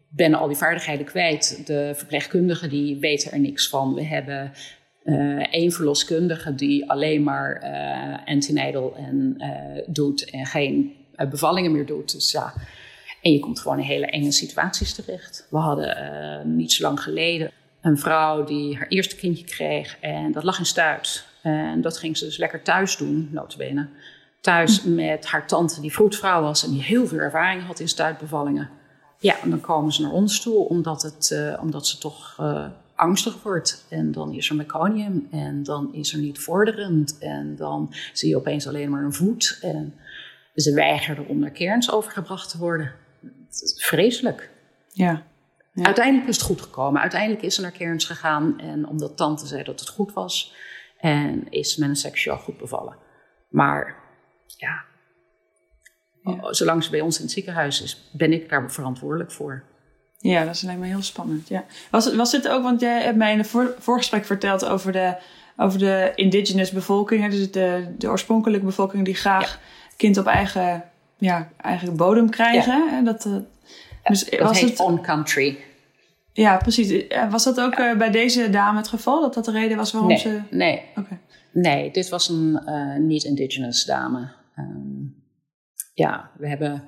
ben 0.08 0.34
al 0.34 0.48
die 0.48 0.56
vaardigheden 0.56 1.06
kwijt. 1.06 1.66
De 1.66 1.92
verpleegkundigen 1.94 2.68
die 2.68 2.98
weten 2.98 3.32
er 3.32 3.40
niks 3.40 3.68
van. 3.68 3.94
We 3.94 4.04
hebben 4.04 4.52
uh, 5.04 5.52
één 5.52 5.72
verloskundige 5.72 6.54
die 6.54 6.90
alleen 6.90 7.22
maar 7.22 7.62
uh, 7.62 8.34
antenatal 8.34 8.96
en, 8.96 9.36
doet 9.86 10.30
en 10.30 10.46
geen 10.46 10.92
bevallingen 11.30 11.72
meer 11.72 11.86
doet. 11.86 12.12
Dus 12.12 12.30
ja, 12.30 12.54
en 13.24 13.32
je 13.32 13.40
komt 13.40 13.60
gewoon 13.60 13.78
in 13.78 13.84
hele 13.84 14.06
enge 14.06 14.32
situaties 14.32 14.94
terecht. 14.94 15.46
We 15.50 15.56
hadden 15.56 15.96
uh, 15.98 16.54
niet 16.54 16.72
zo 16.72 16.82
lang 16.82 17.02
geleden 17.02 17.50
een 17.80 17.98
vrouw 17.98 18.44
die 18.44 18.76
haar 18.76 18.88
eerste 18.88 19.16
kindje 19.16 19.44
kreeg 19.44 20.00
en 20.00 20.32
dat 20.32 20.42
lag 20.42 20.58
in 20.58 20.64
stuit. 20.66 21.26
En 21.42 21.80
dat 21.80 21.98
ging 21.98 22.16
ze 22.16 22.24
dus 22.24 22.36
lekker 22.36 22.62
thuis 22.62 22.96
doen, 22.96 23.28
notabene. 23.32 23.88
Thuis 24.40 24.82
hm. 24.82 24.94
met 24.94 25.26
haar 25.26 25.46
tante 25.46 25.80
die 25.80 25.92
vroedvrouw 25.92 26.42
was 26.42 26.64
en 26.64 26.70
die 26.70 26.82
heel 26.82 27.06
veel 27.06 27.18
ervaring 27.18 27.62
had 27.62 27.80
in 27.80 27.88
stuitbevallingen. 27.88 28.70
Ja, 29.18 29.40
en 29.42 29.50
dan 29.50 29.60
komen 29.60 29.92
ze 29.92 30.02
naar 30.02 30.12
ons 30.12 30.42
toe 30.42 30.68
omdat, 30.68 31.02
het, 31.02 31.30
uh, 31.32 31.58
omdat 31.62 31.86
ze 31.86 31.98
toch 31.98 32.36
uh, 32.40 32.66
angstig 32.94 33.42
wordt. 33.42 33.84
En 33.88 34.12
dan 34.12 34.32
is 34.32 34.48
er 34.48 34.56
meconium 34.56 35.28
en 35.30 35.62
dan 35.62 35.94
is 35.94 36.12
er 36.12 36.18
niet 36.18 36.38
vorderend. 36.38 37.18
En 37.18 37.56
dan 37.56 37.94
zie 38.12 38.28
je 38.28 38.36
opeens 38.36 38.68
alleen 38.68 38.90
maar 38.90 39.04
een 39.04 39.14
voet. 39.14 39.58
En 39.60 39.94
ze 40.54 40.74
weigerden 40.74 41.28
om 41.28 41.38
naar 41.38 41.50
kerns 41.50 41.92
overgebracht 41.92 42.50
te 42.50 42.58
worden 42.58 43.02
vreselijk. 43.76 44.50
Ja. 44.92 45.22
ja. 45.72 45.84
Uiteindelijk 45.84 46.28
is 46.28 46.36
het 46.36 46.44
goed 46.44 46.60
gekomen. 46.60 47.00
Uiteindelijk 47.00 47.42
is 47.42 47.54
ze 47.54 47.60
naar 47.60 47.70
Kerns 47.70 48.04
gegaan. 48.04 48.60
En 48.60 48.86
omdat 48.88 49.16
tante 49.16 49.46
zei 49.46 49.62
dat 49.62 49.80
het 49.80 49.88
goed 49.88 50.12
was. 50.12 50.54
En 50.98 51.46
is 51.50 51.76
men 51.76 51.88
een 51.88 51.96
seksueel 51.96 52.38
goed 52.38 52.58
bevallen. 52.58 52.96
Maar 53.48 53.96
ja, 54.46 54.84
ja. 56.22 56.52
zolang 56.52 56.84
ze 56.84 56.90
bij 56.90 57.00
ons 57.00 57.16
in 57.16 57.22
het 57.22 57.32
ziekenhuis 57.32 57.82
is, 57.82 58.10
ben 58.12 58.32
ik 58.32 58.48
daar 58.48 58.72
verantwoordelijk 58.72 59.32
voor. 59.32 59.64
Ja, 60.18 60.44
dat 60.44 60.54
is 60.54 60.64
alleen 60.64 60.78
maar 60.78 60.88
heel 60.88 61.02
spannend. 61.02 61.48
Ja. 61.48 61.64
Was, 61.90 62.04
het, 62.04 62.14
was 62.14 62.32
het 62.32 62.48
ook, 62.48 62.62
want 62.62 62.80
jij 62.80 63.02
hebt 63.02 63.16
mij 63.16 63.32
in 63.32 63.38
het 63.38 63.46
voor, 63.46 63.74
voorgesprek 63.78 64.24
verteld 64.24 64.64
over 64.64 64.92
de, 64.92 65.16
over 65.56 65.78
de 65.78 66.12
indigenous 66.14 66.70
bevolking, 66.70 67.30
dus 67.30 67.50
de, 67.50 67.94
de 67.98 68.08
oorspronkelijke 68.08 68.66
bevolking 68.66 69.04
die 69.04 69.14
graag 69.14 69.60
kind 69.96 70.18
op 70.18 70.26
eigen 70.26 70.84
ja, 71.18 71.48
eigenlijk 71.56 71.96
bodem 71.96 72.30
krijgen. 72.30 72.84
Ja. 72.90 73.02
Dat, 73.02 73.24
uh, 73.24 73.36
dus 74.02 74.24
dat 74.24 74.40
was 74.40 74.60
heet 74.60 74.70
het, 74.70 74.80
on 74.80 75.02
country. 75.02 75.58
Ja, 76.32 76.56
precies. 76.56 77.04
Was 77.30 77.44
dat 77.44 77.60
ook 77.60 77.78
uh, 77.78 77.96
bij 77.96 78.10
deze 78.10 78.50
dame 78.50 78.78
het 78.78 78.88
geval? 78.88 79.20
Dat 79.20 79.34
dat 79.34 79.44
de 79.44 79.50
reden 79.50 79.76
was 79.76 79.92
waarom 79.92 80.10
nee, 80.10 80.18
ze... 80.18 80.40
Nee, 80.50 80.82
okay. 80.96 81.18
nee, 81.52 81.90
dit 81.90 82.08
was 82.08 82.28
een 82.28 82.62
uh, 82.66 82.96
niet-indigenous 82.96 83.84
dame. 83.84 84.28
Um, 84.58 85.22
ja, 85.94 86.30
we 86.38 86.48
hebben 86.48 86.84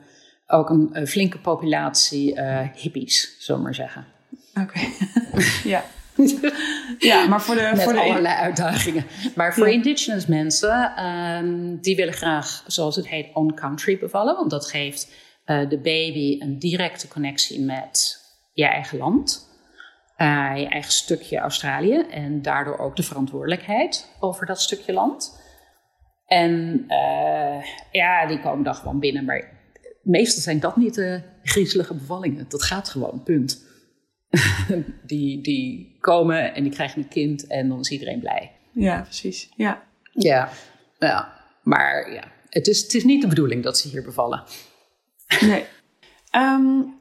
ook 0.47 0.71
een, 0.71 1.07
flinke 1.07 1.39
populatie 1.39 2.41
hippies, 2.75 3.37
zullen 3.39 3.61
we 3.61 3.67
maar 3.67 3.75
zeggen. 3.75 4.07
Oké, 4.55 4.61
okay. 4.61 4.93
ja. 5.75 5.85
Ja, 6.99 7.27
maar 7.27 7.43
voor 7.43 7.55
de... 7.55 7.71
Met 7.75 7.83
voor 7.83 7.93
de... 7.93 8.01
allerlei 8.01 8.35
uitdagingen. 8.35 9.05
Maar 9.35 9.55
voor 9.55 9.67
ja. 9.67 9.73
indigenous 9.73 10.27
mensen, 10.27 11.05
um, 11.05 11.81
die 11.81 11.97
willen 11.97 12.15
graag, 12.15 12.65
zoals 12.67 12.97
het 12.97 13.09
heet, 13.09 13.35
on-country 13.35 13.99
bevallen. 13.99 14.37
Want 14.37 14.51
dat 14.51 14.67
geeft 14.67 15.13
uh, 15.47 15.69
de 15.69 15.79
baby 15.79 16.41
een 16.41 16.59
directe 16.59 17.09
connectie 17.09 17.61
met 17.61 18.21
je 18.53 18.67
eigen 18.67 18.99
land. 18.99 19.49
Uh, 20.19 20.53
je 20.57 20.69
eigen 20.69 20.93
stukje 20.93 21.39
Australië. 21.39 22.07
En 22.11 22.43
daardoor 22.43 22.79
ook 22.79 22.97
de 22.97 23.03
verantwoordelijkheid 23.03 24.11
over 24.21 24.47
dat 24.47 24.61
stukje 24.61 24.93
land. 24.93 25.45
En 26.27 26.85
uh, 26.89 27.65
ja, 27.93 28.27
die 28.27 28.41
komen 28.41 28.65
dan 28.65 28.75
gewoon 28.75 28.99
binnen. 28.99 29.25
Maar 29.25 29.51
meestal 30.03 30.43
zijn 30.43 30.61
dat 30.61 30.77
niet 30.77 30.95
de 30.95 31.23
griezelige 31.43 31.95
bevallingen. 31.95 32.47
Dat 32.49 32.63
gaat 32.63 32.89
gewoon, 32.89 33.23
punt. 33.23 33.65
die, 35.07 35.41
die 35.41 35.97
komen 36.01 36.55
en 36.55 36.63
die 36.63 36.73
krijgen 36.73 37.03
een 37.03 37.09
kind 37.09 37.47
en 37.47 37.69
dan 37.69 37.81
is 37.81 37.91
iedereen 37.91 38.21
blij. 38.21 38.51
Ja, 38.73 39.01
precies. 39.01 39.49
Ja, 39.57 39.83
ja, 40.13 40.49
ja. 40.99 41.33
maar 41.63 42.13
ja, 42.13 42.25
het 42.49 42.67
is, 42.67 42.83
het 42.83 42.95
is 42.95 43.05
niet 43.05 43.23
de 43.23 43.29
bedoeling 43.29 43.63
dat 43.63 43.79
ze 43.79 43.89
hier 43.89 44.03
bevallen. 44.03 44.43
Nee. 45.41 45.65
Um, 46.37 46.95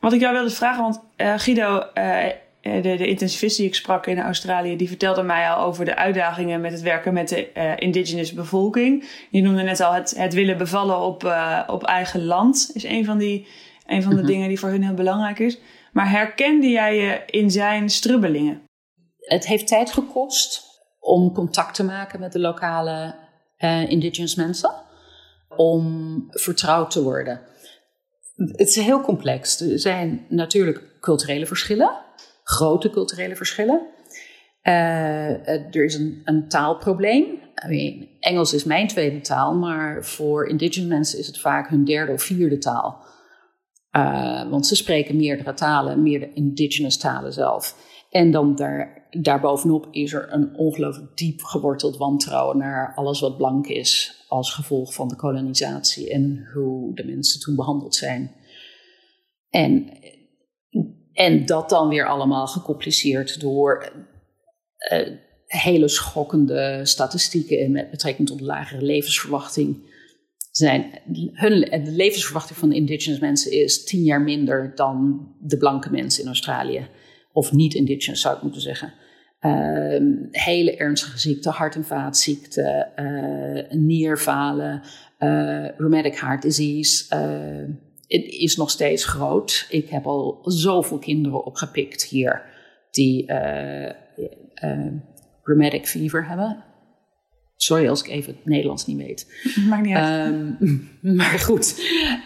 wat 0.00 0.12
ik 0.12 0.20
jou 0.20 0.34
wilde 0.34 0.50
vragen, 0.50 0.82
want 0.82 1.00
uh, 1.16 1.38
Guido, 1.38 1.86
uh, 1.94 2.24
de, 2.60 2.80
de 2.80 3.06
intensivist 3.06 3.56
die 3.56 3.66
ik 3.66 3.74
sprak 3.74 4.06
in 4.06 4.20
Australië, 4.20 4.76
die 4.76 4.88
vertelde 4.88 5.22
mij 5.22 5.50
al 5.50 5.64
over 5.64 5.84
de 5.84 5.96
uitdagingen 5.96 6.60
met 6.60 6.72
het 6.72 6.80
werken 6.80 7.12
met 7.12 7.28
de 7.28 7.48
uh, 7.56 7.72
indigenous 7.76 8.32
bevolking. 8.32 9.04
Je 9.30 9.42
noemde 9.42 9.62
net 9.62 9.80
al 9.80 9.92
het, 9.92 10.14
het 10.16 10.34
willen 10.34 10.58
bevallen 10.58 11.00
op, 11.00 11.34
op 11.66 11.84
eigen 11.84 12.24
land, 12.24 12.70
is 12.74 12.84
een 12.84 13.04
van, 13.04 13.18
die, 13.18 13.46
een 13.86 14.02
van 14.02 14.10
de 14.10 14.16
mm 14.16 14.22
-hmm. 14.22 14.32
dingen 14.32 14.48
die 14.48 14.58
voor 14.58 14.68
hun 14.68 14.82
heel 14.82 14.94
belangrijk 14.94 15.38
is. 15.38 15.58
Maar 15.94 16.10
herkende 16.10 16.68
jij 16.68 16.96
je 16.96 17.22
in 17.26 17.50
zijn 17.50 17.90
strubbelingen? 17.90 18.62
Het 19.18 19.46
heeft 19.46 19.66
tijd 19.66 19.92
gekost 19.92 20.62
om 21.00 21.32
contact 21.32 21.74
te 21.74 21.84
maken 21.84 22.20
met 22.20 22.32
de 22.32 22.38
lokale 22.38 23.14
uh, 23.58 23.90
indigenous 23.90 24.34
mensen. 24.34 24.70
Om 25.56 26.26
vertrouwd 26.30 26.90
te 26.90 27.02
worden. 27.02 27.40
Het 28.36 28.68
is 28.68 28.76
heel 28.76 29.00
complex. 29.00 29.60
Er 29.60 29.78
zijn 29.78 30.26
natuurlijk 30.28 31.00
culturele 31.00 31.46
verschillen. 31.46 31.90
Grote 32.42 32.90
culturele 32.90 33.36
verschillen. 33.36 33.80
Uh, 34.62 35.48
er 35.48 35.84
is 35.84 35.94
een, 35.94 36.22
een 36.24 36.48
taalprobleem. 36.48 37.24
Engels 38.20 38.52
is 38.54 38.64
mijn 38.64 38.88
tweede 38.88 39.20
taal, 39.20 39.54
maar 39.54 40.04
voor 40.04 40.48
indigenous 40.48 40.88
mensen 40.88 41.18
is 41.18 41.26
het 41.26 41.40
vaak 41.40 41.68
hun 41.68 41.84
derde 41.84 42.12
of 42.12 42.22
vierde 42.22 42.58
taal. 42.58 43.04
Uh, 43.96 44.50
want 44.50 44.66
ze 44.66 44.76
spreken 44.76 45.16
meerdere 45.16 45.54
talen, 45.54 46.02
meerdere 46.02 46.32
indigenous 46.32 46.96
talen 46.96 47.32
zelf. 47.32 47.76
En 48.10 48.30
dan 48.30 48.54
daar, 48.54 49.08
daarbovenop 49.10 49.88
is 49.90 50.12
er 50.12 50.32
een 50.32 50.56
ongelooflijk 50.56 51.16
diep 51.16 51.42
geworteld 51.42 51.96
wantrouwen 51.96 52.56
naar 52.56 52.92
alles 52.94 53.20
wat 53.20 53.36
blank 53.36 53.66
is 53.66 54.24
als 54.28 54.54
gevolg 54.54 54.94
van 54.94 55.08
de 55.08 55.16
kolonisatie 55.16 56.10
en 56.10 56.48
hoe 56.54 56.94
de 56.94 57.04
mensen 57.04 57.40
toen 57.40 57.56
behandeld 57.56 57.94
zijn. 57.94 58.34
En, 59.50 59.88
en 61.12 61.46
dat 61.46 61.68
dan 61.68 61.88
weer 61.88 62.06
allemaal 62.06 62.46
gecompliceerd 62.46 63.40
door 63.40 63.92
uh, 64.92 65.08
hele 65.46 65.88
schokkende 65.88 66.80
statistieken 66.82 67.70
met 67.70 67.90
betrekking 67.90 68.28
tot 68.28 68.38
de 68.38 68.44
lagere 68.44 68.82
levensverwachting 68.82 69.92
zijn, 70.56 71.00
hun, 71.32 71.60
de 71.60 71.90
levensverwachting 71.90 72.58
van 72.58 72.68
de 72.68 72.74
indigenous 72.74 73.20
mensen 73.20 73.52
is 73.52 73.84
tien 73.84 74.02
jaar 74.02 74.20
minder 74.20 74.72
dan 74.74 75.28
de 75.40 75.56
blanke 75.56 75.90
mensen 75.90 76.22
in 76.22 76.28
Australië. 76.28 76.88
Of 77.32 77.52
niet 77.52 77.74
indigenous 77.74 78.20
zou 78.20 78.36
ik 78.36 78.42
moeten 78.42 78.60
zeggen. 78.60 78.92
Uh, 79.40 80.26
hele 80.30 80.76
ernstige 80.76 81.18
ziekten, 81.18 81.52
hart- 81.52 81.74
en 81.74 81.84
vaatziekten, 81.84 82.92
uh, 82.96 83.70
nierfalen, 83.70 84.82
uh, 85.18 85.68
rheumatic 85.76 86.18
heart 86.18 86.42
disease. 86.42 87.14
het 88.06 88.24
is 88.24 88.56
nog 88.56 88.70
steeds 88.70 89.04
groot. 89.04 89.66
Ik 89.70 89.88
heb 89.88 90.06
al 90.06 90.38
zoveel 90.42 90.98
kinderen 90.98 91.44
opgepikt 91.44 92.04
hier 92.04 92.42
die 92.90 93.32
rheumatic 95.42 95.86
fever 95.86 96.28
hebben. 96.28 96.64
Sorry 97.56 97.88
als 97.88 98.02
ik 98.02 98.08
even 98.08 98.34
het 98.34 98.44
Nederlands 98.44 98.86
niet 98.86 98.96
weet. 98.96 99.26
Maakt 99.68 99.82
niet 99.82 99.96
uit. 99.96 100.34
Um, 100.34 100.88
maar 101.16 101.38
goed. 101.38 101.80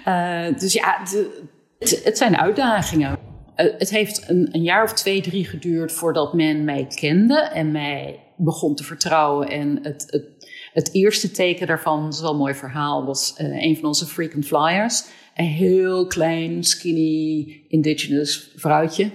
Uh, 0.07 0.59
dus 0.59 0.73
ja, 0.73 1.05
de, 1.05 1.43
het, 1.79 2.05
het, 2.05 2.19
zijn 2.19 2.37
uitdagingen. 2.37 3.11
Uh, 3.11 3.67
het 3.79 3.91
heeft 3.91 4.29
een, 4.29 4.49
een, 4.53 4.62
jaar 4.62 4.85
of 4.85 4.93
twee, 4.93 5.23
drie 5.23 5.45
geduurd 5.45 5.93
voordat 5.93 6.35
men 6.35 6.64
mij 6.64 6.87
kende 6.95 7.38
en 7.38 7.71
mij 7.73 8.21
begon 8.37 8.75
te 8.75 8.85
vertrouwen. 8.85 9.49
En 9.49 9.79
het, 9.83 10.05
het, 10.07 10.25
het 10.73 10.95
eerste 10.95 11.31
teken 11.31 11.67
daarvan, 11.67 12.05
dat 12.05 12.14
is 12.14 12.21
wel 12.21 12.31
een 12.31 12.37
mooi 12.37 12.55
verhaal, 12.55 13.05
was 13.05 13.35
uh, 13.41 13.62
een 13.62 13.77
van 13.77 13.85
onze 13.85 14.07
frequent 14.07 14.47
flyers. 14.47 15.05
Een 15.35 15.45
heel 15.45 16.07
klein, 16.07 16.64
skinny, 16.64 17.61
indigenous 17.69 18.53
vrouwtje 18.57 19.11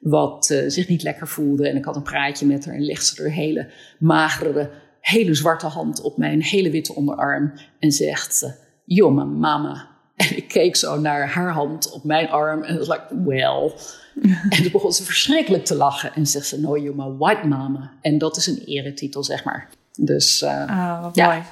wat 0.00 0.50
uh, 0.52 0.62
zich 0.66 0.88
niet 0.88 1.02
lekker 1.02 1.28
voelde. 1.28 1.68
En 1.68 1.76
ik 1.76 1.84
had 1.84 1.96
een 1.96 2.02
praatje 2.02 2.46
met 2.46 2.64
haar 2.64 2.74
en 2.74 2.84
legde 2.84 3.04
ze 3.04 3.22
haar 3.22 3.30
hele 3.30 3.70
magere, 3.98 4.70
hele 5.06 5.34
zwarte 5.34 5.66
hand 5.66 6.00
op 6.00 6.16
mijn 6.16 6.42
hele 6.42 6.70
witte 6.70 6.94
onderarm. 6.94 7.52
En 7.78 7.92
zegt 7.92 8.36
ze, 8.36 8.54
jonge 8.84 9.24
mama. 9.24 9.88
En 10.16 10.36
ik 10.36 10.48
keek 10.48 10.76
zo 10.76 11.00
naar 11.00 11.28
haar 11.28 11.50
hand 11.50 11.90
op 11.90 12.04
mijn 12.04 12.28
arm 12.28 12.62
en 12.62 12.78
was 12.78 12.88
like, 12.88 13.06
well. 13.24 13.72
en 14.50 14.62
toen 14.62 14.72
begon 14.72 14.92
ze 14.92 15.04
verschrikkelijk 15.04 15.64
te 15.64 15.74
lachen. 15.74 16.14
En 16.14 16.26
zegt 16.26 16.46
ze, 16.46 16.60
no, 16.60 16.72
my 16.72 17.16
white 17.18 17.46
mama. 17.46 17.92
En 18.00 18.18
dat 18.18 18.36
is 18.36 18.46
een 18.46 18.62
eretitel, 18.64 19.24
zeg 19.24 19.44
maar. 19.44 19.68
Dus, 19.98 20.42
uh, 20.42 20.64
oh, 20.70 21.02
wat 21.02 21.16
ja. 21.16 21.26
mooi. 21.26 21.42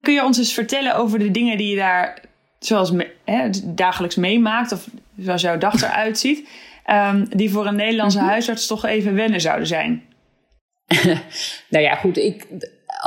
Kun 0.00 0.14
je 0.14 0.24
ons 0.24 0.38
eens 0.38 0.52
vertellen 0.52 0.96
over 0.96 1.18
de 1.18 1.30
dingen 1.30 1.58
die 1.58 1.68
je 1.68 1.76
daar 1.76 2.22
zoals 2.58 2.92
hè, 3.24 3.50
dagelijks 3.64 4.16
meemaakt? 4.16 4.72
Of 4.72 4.88
zoals 5.18 5.42
jouw 5.42 5.58
dag 5.58 5.82
eruit 5.82 6.18
ziet? 6.18 6.48
Um, 6.90 7.28
die 7.28 7.50
voor 7.50 7.66
een 7.66 7.76
Nederlandse 7.76 8.16
mm-hmm. 8.16 8.32
huisarts 8.32 8.66
toch 8.66 8.84
even 8.84 9.14
wennen 9.14 9.40
zouden 9.40 9.66
zijn? 9.66 10.02
nou 11.70 11.84
ja, 11.84 11.94
goed. 11.94 12.16
Ik, 12.16 12.46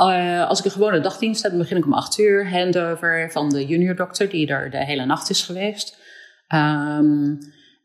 uh, 0.00 0.48
als 0.48 0.58
ik 0.58 0.64
een 0.64 0.70
gewone 0.70 1.00
dagdienst 1.00 1.42
heb, 1.42 1.56
begin 1.56 1.76
ik 1.76 1.84
om 1.84 1.92
acht 1.92 2.18
uur. 2.18 2.50
Handover 2.50 3.30
van 3.30 3.50
de 3.50 3.66
junior 3.66 3.96
dokter, 3.96 4.28
die 4.28 4.46
er 4.46 4.70
de 4.70 4.84
hele 4.84 5.04
nacht 5.04 5.30
is 5.30 5.42
geweest. 5.42 5.98
Um, 6.54 7.38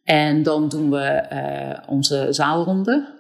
en 0.04 0.44
dan 0.44 0.70
doen 0.70 0.90
we 0.90 1.26
uh, 1.34 1.90
onze 1.90 2.28
zaalronde. 2.30 3.14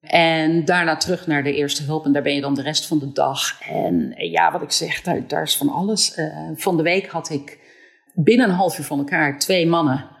En 0.00 0.64
daarna 0.64 0.96
terug 0.96 1.26
naar 1.26 1.42
de 1.42 1.54
eerste 1.54 1.82
hulp. 1.82 2.04
En 2.04 2.12
daar 2.12 2.22
ben 2.22 2.34
je 2.34 2.40
dan 2.40 2.54
de 2.54 2.62
rest 2.62 2.86
van 2.86 2.98
de 2.98 3.12
dag. 3.12 3.60
En 3.62 4.14
ja, 4.16 4.52
wat 4.52 4.62
ik 4.62 4.72
zeg, 4.72 5.02
daar, 5.02 5.42
is 5.42 5.56
van 5.56 5.68
alles. 5.68 6.20
Van 6.54 6.76
de 6.76 6.82
week 6.82 7.06
had 7.06 7.30
ik 7.30 7.58
binnen 8.14 8.48
een 8.48 8.54
half 8.54 8.78
uur 8.78 8.84
van 8.84 8.98
elkaar 8.98 9.38
twee 9.38 9.66
mannen 9.66 10.16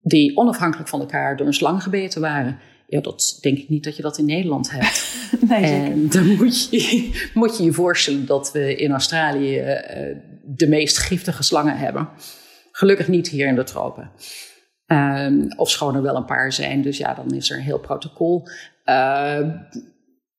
die 0.00 0.36
onafhankelijk 0.36 0.88
van 0.88 1.00
elkaar 1.00 1.36
door 1.36 1.46
een 1.46 1.54
slang 1.54 1.82
gebeten 1.82 2.20
waren. 2.20 2.58
Ja, 2.92 3.00
dat 3.00 3.38
denk 3.40 3.58
ik 3.58 3.68
niet 3.68 3.84
dat 3.84 3.96
je 3.96 4.02
dat 4.02 4.18
in 4.18 4.24
Nederland 4.24 4.70
hebt. 4.70 5.14
nee, 5.50 5.90
en 5.90 6.08
dan 6.08 6.36
moet 6.36 6.68
je, 6.70 7.10
moet 7.34 7.56
je 7.56 7.64
je 7.64 7.72
voorstellen 7.72 8.26
dat 8.26 8.52
we 8.52 8.76
in 8.76 8.90
Australië 8.90 9.60
uh, 9.60 10.16
de 10.44 10.68
meest 10.68 10.98
giftige 10.98 11.42
slangen 11.42 11.76
hebben. 11.76 12.08
Gelukkig 12.72 13.08
niet 13.08 13.28
hier 13.28 13.46
in 13.46 13.54
de 13.54 13.64
tropen. 13.64 14.10
Um, 14.86 15.52
of 15.56 15.70
schoon 15.70 15.94
er 15.94 16.02
wel 16.02 16.16
een 16.16 16.24
paar 16.24 16.52
zijn, 16.52 16.82
dus 16.82 16.98
ja, 16.98 17.14
dan 17.14 17.34
is 17.34 17.50
er 17.50 17.56
een 17.56 17.62
heel 17.62 17.78
protocol. 17.78 18.48
Uh, 18.84 19.50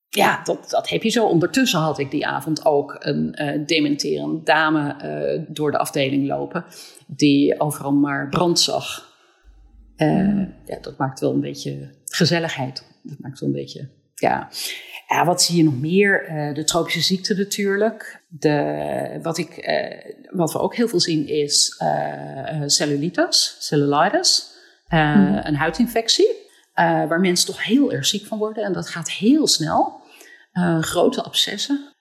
ja, 0.08 0.42
dat, 0.44 0.70
dat 0.70 0.88
heb 0.88 1.02
je 1.02 1.10
zo. 1.10 1.26
Ondertussen 1.26 1.80
had 1.80 1.98
ik 1.98 2.10
die 2.10 2.26
avond 2.26 2.64
ook 2.64 2.96
een 2.98 3.38
uh, 3.42 3.66
dementerende 3.66 4.42
dame 4.42 4.96
uh, 5.04 5.44
door 5.48 5.70
de 5.70 5.78
afdeling 5.78 6.26
lopen, 6.26 6.64
die 7.06 7.60
overal 7.60 7.92
maar 7.92 8.28
brand 8.28 8.60
zag. 8.60 9.13
Uh, 9.96 10.46
ja, 10.64 10.78
dat 10.80 10.98
maakt 10.98 11.20
wel 11.20 11.32
een 11.32 11.40
beetje 11.40 11.90
gezelligheid. 12.04 12.84
Dat 13.02 13.18
maakt 13.18 13.40
wel 13.40 13.48
een 13.48 13.54
beetje, 13.54 13.88
ja. 14.14 14.48
Ja, 15.08 15.24
wat 15.24 15.42
zie 15.42 15.56
je 15.56 15.64
nog 15.64 15.80
meer? 15.80 16.28
Uh, 16.28 16.54
de 16.54 16.64
tropische 16.64 17.00
ziekte 17.00 17.34
natuurlijk. 17.34 18.22
De, 18.28 19.18
wat, 19.22 19.38
ik, 19.38 19.66
uh, 19.66 20.14
wat 20.30 20.52
we 20.52 20.58
ook 20.58 20.74
heel 20.74 20.88
veel 20.88 21.00
zien 21.00 21.28
is 21.28 21.82
cellulitis, 22.66 23.56
cellulitis. 23.58 24.52
Mm. 24.88 25.40
Een 25.42 25.56
huidinfectie. 25.56 26.28
waar 26.74 27.20
mensen 27.20 27.46
toch 27.46 27.64
heel 27.64 27.92
erg 27.92 28.06
ziek 28.06 28.26
van 28.26 28.38
worden. 28.38 28.64
En 28.64 28.72
dat 28.72 28.88
gaat 28.88 29.10
heel 29.10 29.46
snel. 29.46 30.00
grote 30.80 31.22
abscessen. 31.22 31.92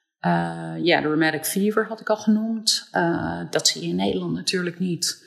ja, 0.81 1.01
de 1.01 1.07
rheumatic 1.07 1.45
fever 1.45 1.85
had 1.87 1.99
ik 1.99 2.09
al 2.09 2.17
genoemd. 2.17 2.89
dat 3.49 3.67
zie 3.67 3.81
je 3.81 3.87
in 3.87 3.95
Nederland 3.95 4.33
natuurlijk 4.33 4.79
niet. 4.79 5.23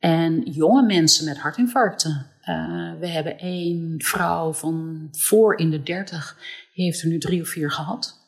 En 0.00 0.40
jonge 0.40 0.82
mensen 0.82 1.24
met 1.24 1.38
hartinfarcten. 1.38 2.26
Uh, 2.44 2.92
we 3.00 3.08
hebben 3.08 3.38
één 3.38 3.94
vrouw 3.98 4.52
van 4.52 5.08
voor 5.10 5.58
in 5.58 5.70
de 5.70 5.82
dertig, 5.82 6.38
die 6.74 6.84
heeft 6.84 7.02
er 7.02 7.08
nu 7.08 7.18
drie 7.18 7.40
of 7.40 7.48
vier 7.48 7.70
gehad. 7.70 8.18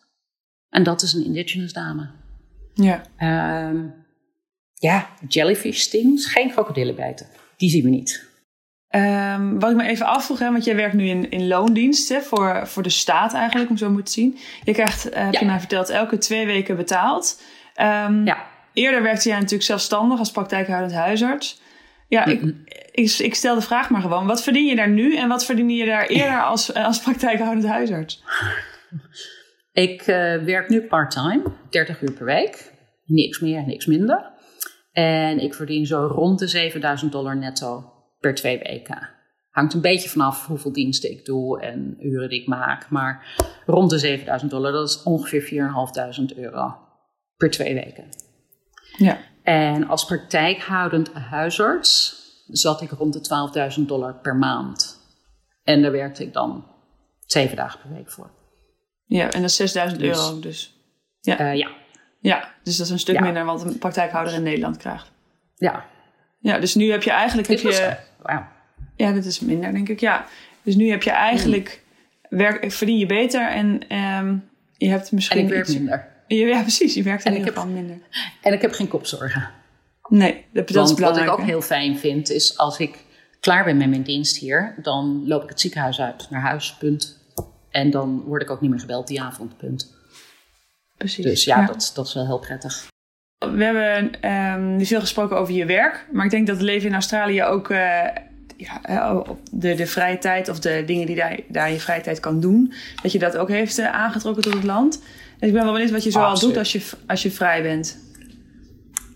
En 0.69 0.83
dat 0.83 1.03
is 1.03 1.13
een 1.13 1.25
indigenous 1.25 1.73
dame. 1.73 2.11
Ja. 2.75 3.03
Uh, 3.19 3.81
ja, 4.75 5.09
jellyfish 5.29 5.81
stings, 5.81 6.27
geen 6.27 6.51
krokodillenbijten. 6.51 7.27
Die 7.57 7.71
zien 7.71 7.83
we 7.83 7.89
niet. 7.89 8.31
Um, 8.95 9.59
wat 9.59 9.71
ik 9.71 9.77
me 9.77 9.87
even 9.87 10.07
afvroeg, 10.07 10.39
hè, 10.39 10.51
want 10.51 10.65
jij 10.65 10.77
werkt 10.77 10.95
nu 10.95 11.09
in, 11.09 11.31
in 11.31 11.47
loondiensten 11.47 12.23
voor, 12.23 12.67
voor 12.67 12.83
de 12.83 12.89
staat 12.89 13.33
eigenlijk, 13.35 13.71
om 13.71 13.77
zo 13.77 13.91
moet 13.91 14.11
zien. 14.11 14.39
Je 14.65 14.73
krijgt, 14.73 15.09
uh, 15.09 15.15
heb 15.15 15.33
ja. 15.33 15.41
je 15.41 15.47
mij 15.47 15.59
verteld, 15.59 15.89
elke 15.89 16.19
twee 16.19 16.47
weken 16.47 16.77
betaald. 16.77 17.43
Um, 17.81 18.27
ja. 18.27 18.47
Eerder 18.73 19.03
werkte 19.03 19.29
jij 19.29 19.37
natuurlijk 19.37 19.65
zelfstandig 19.65 20.19
als 20.19 20.31
praktijkhoudend 20.31 20.93
huisarts. 20.93 21.61
Ja, 22.09 22.25
ik, 22.25 22.43
ik, 22.91 23.11
ik, 23.19 23.35
stel 23.35 23.55
de 23.55 23.61
vraag 23.61 23.91
maar 23.91 24.01
gewoon. 24.01 24.27
Wat 24.27 24.43
verdien 24.43 24.67
je 24.67 24.77
daar 24.77 24.89
nu 24.89 25.17
en 25.17 25.29
wat 25.29 25.45
verdien 25.45 25.71
je 25.71 25.87
daar 25.87 26.07
eerder 26.07 26.43
als, 26.43 26.75
als 26.75 27.01
praktijkhoudend 27.01 27.67
huisarts? 27.67 28.23
Ik 29.73 30.01
uh, 30.01 30.07
werk 30.37 30.69
nu 30.69 30.83
part-time, 30.83 31.43
30 31.71 32.03
uur 32.03 32.13
per 32.13 32.25
week. 32.25 32.73
Niks 33.05 33.41
meer, 33.41 33.67
niks 33.67 33.87
minder. 33.87 34.31
En 34.93 35.39
ik 35.39 35.55
verdien 35.55 35.87
zo 35.87 36.07
rond 36.07 36.39
de 36.39 36.47
7000 36.47 37.13
dollar 37.13 37.37
netto 37.37 37.93
per 38.21 38.35
twee 38.35 38.59
weken. 38.59 39.09
Hangt 39.51 39.75
een 39.75 39.81
beetje 39.81 40.09
vanaf 40.09 40.47
hoeveel 40.47 40.73
diensten 40.73 41.11
ik 41.11 41.25
doe 41.25 41.61
en 41.61 41.97
uren 42.01 42.29
die 42.29 42.41
ik 42.41 42.47
maak. 42.47 42.91
Maar 42.91 43.37
rond 43.67 43.91
de 43.91 43.99
7000 43.99 44.51
dollar, 44.51 44.73
dat 44.73 44.89
is 44.89 45.03
ongeveer 45.03 45.43
4500 45.43 46.39
euro 46.39 46.77
per 47.37 47.51
twee 47.51 47.75
weken. 47.75 48.09
Ja. 48.96 49.18
En 49.42 49.88
als 49.88 50.05
praktijkhoudend 50.05 51.12
huisarts 51.12 52.20
zat 52.46 52.81
ik 52.81 52.90
rond 52.90 53.12
de 53.12 53.72
12.000 53.78 53.87
dollar 53.87 54.14
per 54.14 54.37
maand. 54.37 55.00
En 55.64 55.83
daar 55.83 55.92
werkte 55.92 56.22
ik 56.22 56.33
dan 56.33 56.64
zeven 57.26 57.57
dagen 57.57 57.81
per 57.81 57.94
week 57.94 58.11
voor. 58.11 58.31
Ja, 59.07 59.31
en 59.31 59.40
dat 59.40 59.50
is 59.50 59.57
6000 59.57 60.00
dus, 60.00 60.09
euro 60.09 60.40
dus. 60.40 60.76
Ja. 61.20 61.40
Uh, 61.40 61.57
ja. 61.57 61.70
Ja, 62.20 62.48
dus 62.62 62.76
dat 62.76 62.87
is 62.87 62.92
een 62.92 62.98
stuk 62.98 63.14
ja. 63.14 63.22
minder 63.22 63.44
wat 63.44 63.64
een 63.64 63.78
praktijkhouder 63.78 64.35
in 64.35 64.42
Nederland 64.42 64.76
krijgt. 64.76 65.11
Ja. 65.57 65.87
Ja, 66.38 66.59
dus 66.59 66.74
nu 66.74 66.90
heb 66.90 67.02
je 67.02 67.11
eigenlijk... 67.11 67.48
Heb 67.48 67.59
je, 67.59 67.96
wow. 68.22 68.40
Ja, 68.96 69.12
dat 69.12 69.24
is 69.24 69.40
minder, 69.40 69.72
denk 69.72 69.88
ik. 69.88 70.00
Ja. 70.00 70.26
Dus 70.62 70.74
nu 70.74 70.90
heb 70.90 71.02
je 71.02 71.11
eigenlijk... 71.11 71.83
Mm. 72.28 72.38
Werk, 72.38 72.72
verdien 72.72 72.98
je 72.98 73.07
beter 73.07 73.48
en 73.50 73.96
um, 73.96 74.50
je 74.76 74.88
hebt 74.88 75.12
misschien 75.12 75.38
En 75.38 75.44
ik 75.46 75.52
werk 75.52 75.68
minder. 75.68 76.12
Ja, 76.37 76.61
precies. 76.61 76.95
Je 76.95 77.03
werkt 77.03 77.25
in 77.25 77.33
en 77.33 77.38
ieder 77.38 77.53
geval 77.53 77.68
minder. 77.71 77.97
En 78.42 78.53
ik 78.53 78.62
heb 78.62 78.73
geen 78.73 78.88
kopzorgen. 78.88 79.51
Nee, 80.09 80.45
dat, 80.53 80.71
is 80.71 80.95
belangrijk. 80.95 81.07
wat 81.07 81.18
ik 81.18 81.31
ook 81.31 81.47
heel 81.47 81.62
fijn 81.62 81.99
vind, 81.99 82.31
is 82.31 82.59
als 82.59 82.79
ik 82.79 82.99
klaar 83.40 83.64
ben 83.64 83.77
met 83.77 83.88
mijn 83.88 84.03
dienst 84.03 84.37
hier, 84.37 84.75
dan 84.83 85.23
loop 85.27 85.42
ik 85.42 85.49
het 85.49 85.61
ziekenhuis 85.61 86.01
uit 86.01 86.31
naar 86.31 86.40
huis, 86.40 86.77
punt. 86.79 87.21
En 87.71 87.90
dan 87.90 88.23
word 88.27 88.42
ik 88.42 88.51
ook 88.51 88.61
niet 88.61 88.71
meer 88.71 88.81
gebeld 88.81 89.07
die 89.07 89.23
avond, 89.23 89.57
punt. 89.57 89.95
Precies. 90.97 91.25
Dus 91.25 91.45
ja, 91.45 91.61
ja. 91.61 91.66
Dat, 91.66 91.92
dat 91.95 92.07
is 92.07 92.14
wel 92.14 92.27
heel 92.27 92.38
prettig. 92.38 92.87
We 93.38 93.64
hebben 93.64 94.31
um, 94.31 94.77
nu 94.77 94.85
veel 94.85 95.01
gesproken 95.01 95.38
over 95.38 95.55
je 95.55 95.66
werk, 95.66 96.07
maar 96.12 96.25
ik 96.25 96.31
denk 96.31 96.47
dat 96.47 96.57
het 96.57 96.64
leven 96.64 96.88
in 96.88 96.95
Australië 96.95 97.42
ook 97.42 97.71
uh, 97.71 97.79
ja, 98.57 99.23
de, 99.51 99.75
de 99.75 99.87
vrije 99.87 100.18
tijd 100.18 100.49
of 100.49 100.59
de 100.59 100.83
dingen 100.87 101.07
die 101.07 101.16
daar, 101.16 101.38
daar 101.49 101.71
je 101.71 101.81
vrije 101.81 102.01
tijd 102.01 102.21
kan 102.21 102.40
doen, 102.40 102.73
dat 103.03 103.12
je 103.12 103.18
dat 103.18 103.37
ook 103.37 103.49
heeft 103.49 103.79
uh, 103.79 103.92
aangetrokken 103.92 104.42
tot 104.42 104.53
het 104.53 104.64
land. 104.64 105.03
Dus 105.42 105.50
ik 105.50 105.57
ben 105.57 105.64
wel 105.64 105.72
benieuwd 105.72 105.92
wat 105.92 106.05
je 106.05 106.11
zoal 106.11 106.38
doet 106.38 106.57
als 106.57 106.72
je, 106.72 106.90
als 107.07 107.22
je 107.22 107.31
vrij 107.31 107.62
bent. 107.62 107.98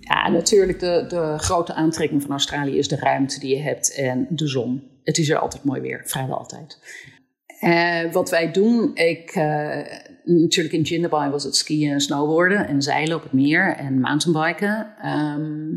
Ja, 0.01 0.29
natuurlijk. 0.29 0.81
De, 0.81 1.05
de 1.09 1.35
grote 1.39 1.75
aantrekking 1.75 2.23
van 2.23 2.31
Australië 2.31 2.79
is 2.79 2.89
de 2.89 2.97
ruimte 2.97 3.41
die 3.41 3.57
je 3.57 3.63
hebt 3.63 3.95
en 3.95 4.27
de 4.31 4.49
zon. 4.49 4.83
Het 5.03 5.19
is 5.19 5.29
er 5.29 5.39
altijd 5.39 5.65
mooi 5.65 5.81
weer, 5.81 6.03
vrijwel 6.05 6.39
altijd. 6.39 6.79
Uh, 7.61 8.13
wat 8.13 8.31
wij 8.31 8.53
doen, 8.53 8.91
ik, 8.95 9.35
uh, 9.35 9.79
natuurlijk 10.25 10.75
in 10.75 10.83
Jindabyne 10.83 11.31
was 11.31 11.45
het 11.45 11.57
skiën 11.57 11.93
en 11.93 12.01
snowboarden 12.01 12.69
en 12.69 12.83
zeilen 12.83 13.17
op 13.17 13.23
het 13.23 13.33
meer 13.33 13.77
en 13.77 14.01
mountainbiken. 14.01 14.95
Um, 15.05 15.75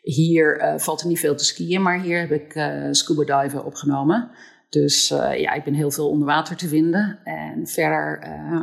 hier 0.00 0.60
uh, 0.60 0.78
valt 0.78 1.00
er 1.00 1.06
niet 1.06 1.20
veel 1.20 1.36
te 1.36 1.44
skiën, 1.44 1.82
maar 1.82 2.00
hier 2.00 2.20
heb 2.20 2.30
ik 2.30 2.52
scuba 2.90 3.42
diven 3.42 3.64
opgenomen. 3.64 4.30
Dus 4.72 5.10
uh, 5.10 5.38
ja, 5.38 5.52
ik 5.52 5.64
ben 5.64 5.74
heel 5.74 5.90
veel 5.90 6.08
onder 6.08 6.26
water 6.26 6.56
te 6.56 6.68
vinden. 6.68 7.18
En 7.24 7.66
verder 7.66 8.22
uh, 8.26 8.62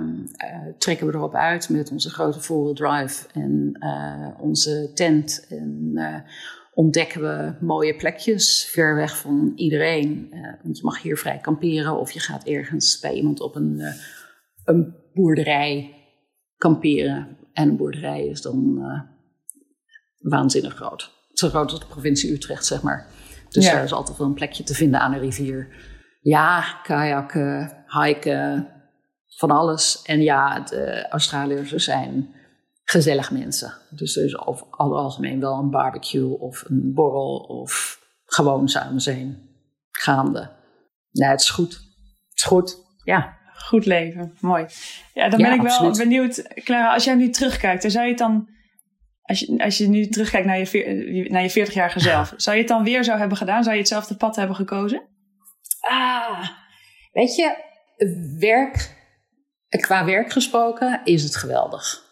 uh, 0.51 0.73
trekken 0.77 1.07
we 1.07 1.13
erop 1.13 1.35
uit 1.35 1.69
met 1.69 1.91
onze 1.91 2.09
grote 2.09 2.39
four-wheel 2.39 2.73
drive 2.73 3.27
en 3.33 3.77
onze 4.39 4.91
tent. 4.93 5.45
En 5.49 5.93
ontdekken 6.73 7.21
we 7.21 7.65
mooie 7.65 7.95
plekjes 7.95 8.65
ver 8.71 8.95
weg 8.95 9.17
van 9.17 9.51
iedereen. 9.55 10.29
want 10.63 10.77
je 10.77 10.83
mag 10.83 11.01
hier 11.01 11.17
vrij 11.17 11.37
kamperen 11.37 11.99
of 11.99 12.11
je 12.11 12.19
gaat 12.19 12.43
ergens 12.43 12.99
bij 12.99 13.13
iemand 13.13 13.39
op 13.39 13.55
een, 13.55 13.81
een 14.65 14.95
boerderij 15.13 15.93
kamperen. 16.57 17.37
en 17.53 17.69
een 17.69 17.77
boerderij 17.77 18.25
is 18.25 18.41
dan 18.41 18.81
waanzinnig 20.17 20.75
groot. 20.75 21.11
Zo 21.33 21.49
groot 21.49 21.71
als 21.71 21.79
de 21.79 21.85
provincie 21.85 22.31
Utrecht, 22.33 22.65
zeg 22.65 22.81
maar. 22.81 23.07
Dus 23.49 23.65
ja. 23.65 23.77
er 23.77 23.83
is 23.83 23.93
altijd 23.93 24.17
wel 24.17 24.27
een 24.27 24.33
plekje 24.33 24.63
te 24.63 24.73
vinden 24.73 24.99
aan 24.99 25.11
de 25.11 25.19
rivier. 25.19 25.67
Ja, 26.29 26.79
kajakken, 26.83 27.83
hiken, 27.87 28.67
van 29.37 29.51
alles. 29.51 30.01
En 30.01 30.21
ja, 30.21 30.59
de 30.59 31.07
Australiërs 31.09 31.71
zijn 31.71 32.35
gezellig 32.83 33.31
mensen. 33.31 33.73
Dus 33.89 34.17
er 34.17 34.23
is 34.23 34.37
over 34.37 34.65
het 34.65 34.79
algemeen 34.79 35.39
wel 35.39 35.59
een 35.59 35.69
barbecue 35.69 36.39
of 36.39 36.63
een 36.67 36.93
borrel 36.93 37.37
of 37.37 37.99
gewoon 38.25 38.67
samen 38.67 39.01
zijn 39.01 39.49
gaande. 39.91 40.49
Ja, 41.09 41.29
het 41.29 41.41
is 41.41 41.49
goed. 41.49 41.73
Het 41.73 42.37
is 42.37 42.43
goed, 42.43 42.77
ja. 43.03 43.37
Goed 43.53 43.85
leven, 43.85 44.33
mooi. 44.39 44.65
Ja, 45.13 45.29
dan 45.29 45.41
ben 45.41 45.53
ik 45.53 45.61
wel 45.61 45.91
benieuwd, 45.91 46.47
Clara, 46.63 46.93
als 46.93 47.03
jij 47.03 47.15
nu 47.15 47.29
terugkijkt, 47.29 47.81
dan 47.81 47.91
zou 47.91 48.03
je 48.03 48.09
het 48.09 48.19
dan, 48.19 48.49
als 49.21 49.39
je, 49.39 49.63
als 49.63 49.77
je 49.77 49.87
nu 49.87 50.07
terugkijkt 50.07 50.47
naar 50.47 50.57
je, 50.57 51.27
naar 51.29 51.43
je 51.43 51.67
40-jarige 51.67 51.99
zelf, 52.09 52.33
zou 52.37 52.55
je 52.55 52.61
het 52.61 52.71
dan 52.71 52.83
weer 52.83 53.03
zo 53.03 53.17
hebben 53.17 53.37
gedaan? 53.37 53.63
Zou 53.63 53.75
je 53.75 53.81
hetzelfde 53.81 54.15
pad 54.15 54.35
hebben 54.35 54.55
gekozen? 54.55 55.08
Ah, 55.79 56.49
weet 57.11 57.35
je, 57.35 57.55
werk, 58.39 58.95
qua 59.69 60.05
werk 60.05 60.31
gesproken, 60.31 61.01
is 61.03 61.23
het 61.23 61.35
geweldig. 61.35 62.07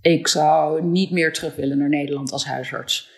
Ik 0.00 0.28
zou 0.28 0.82
niet 0.82 1.10
meer 1.10 1.32
terug 1.32 1.56
willen 1.56 1.78
naar 1.78 1.88
Nederland 1.88 2.32
als 2.32 2.44
huisarts. 2.44 3.10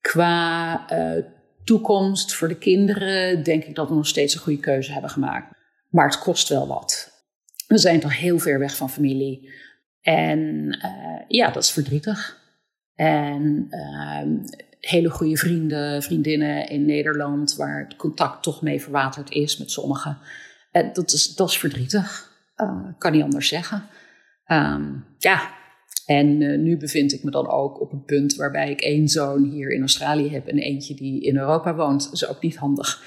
Qua 0.00 0.84
uh, 0.92 1.24
toekomst 1.64 2.34
voor 2.34 2.48
de 2.48 2.58
kinderen 2.58 3.42
denk 3.42 3.64
ik 3.64 3.74
dat 3.74 3.88
we 3.88 3.94
nog 3.94 4.06
steeds 4.06 4.34
een 4.34 4.40
goede 4.40 4.60
keuze 4.60 4.92
hebben 4.92 5.10
gemaakt. 5.10 5.56
Maar 5.88 6.06
het 6.06 6.18
kost 6.18 6.48
wel 6.48 6.66
wat. 6.66 7.10
We 7.66 7.78
zijn 7.78 8.00
toch 8.00 8.18
heel 8.18 8.38
ver 8.38 8.58
weg 8.58 8.76
van 8.76 8.90
familie. 8.90 9.50
En 10.00 10.38
uh, 10.84 11.24
ja, 11.28 11.50
dat 11.50 11.62
is 11.62 11.70
verdrietig. 11.70 12.40
En 12.94 13.66
uh, 13.70 14.44
hele 14.88 15.10
goede 15.10 15.36
vrienden, 15.36 16.02
vriendinnen 16.02 16.68
in 16.68 16.84
Nederland, 16.84 17.56
waar 17.56 17.78
het 17.78 17.96
contact 17.96 18.42
toch 18.42 18.62
mee 18.62 18.82
verwaterd 18.82 19.30
is 19.30 19.56
met 19.56 19.70
sommigen. 19.70 20.18
En 20.70 20.92
dat 20.92 21.12
is, 21.12 21.34
dat 21.34 21.48
is 21.48 21.58
verdrietig. 21.58 22.30
Uh, 22.56 22.88
kan 22.98 23.12
niet 23.12 23.22
anders 23.22 23.48
zeggen. 23.48 23.88
Um, 24.46 25.04
ja, 25.18 25.50
en 26.06 26.40
uh, 26.40 26.58
nu 26.58 26.76
bevind 26.76 27.12
ik 27.12 27.22
me 27.22 27.30
dan 27.30 27.48
ook 27.48 27.80
op 27.80 27.92
een 27.92 28.04
punt 28.04 28.34
waarbij 28.34 28.70
ik 28.70 28.80
één 28.80 29.08
zoon 29.08 29.44
hier 29.44 29.70
in 29.70 29.80
Australië 29.80 30.30
heb 30.30 30.46
en 30.46 30.58
eentje 30.58 30.94
die 30.94 31.22
in 31.22 31.36
Europa 31.36 31.74
woont. 31.74 32.04
Dat 32.04 32.12
is 32.12 32.28
ook 32.28 32.42
niet 32.42 32.56
handig. 32.56 33.02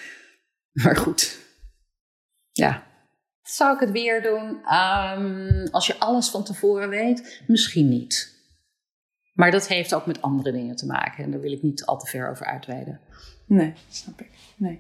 Maar 0.84 0.98
goed. 0.98 1.38
Ja. 2.52 2.84
Zou 3.42 3.74
ik 3.74 3.80
het 3.80 3.92
weer 3.92 4.22
doen? 4.22 4.74
Um, 4.76 5.68
als 5.72 5.88
je 5.88 6.00
alles 6.00 6.30
van 6.30 6.44
tevoren 6.44 6.90
weet, 6.90 7.44
misschien 7.48 7.90
niet. 7.90 8.35
Maar 9.36 9.52
dat 9.52 9.68
heeft 9.68 9.94
ook 9.94 10.06
met 10.06 10.22
andere 10.22 10.52
dingen 10.52 10.76
te 10.76 10.86
maken. 10.86 11.24
En 11.24 11.32
daar 11.32 11.42
wil 11.42 11.52
ik 11.52 11.62
niet 11.62 11.86
al 11.86 11.98
te 11.98 12.06
ver 12.06 12.30
over 12.30 12.46
uitweiden. 12.46 13.00
Nee, 13.46 13.74
snap 13.90 14.22
ik. 14.22 14.30
Nee. 14.56 14.80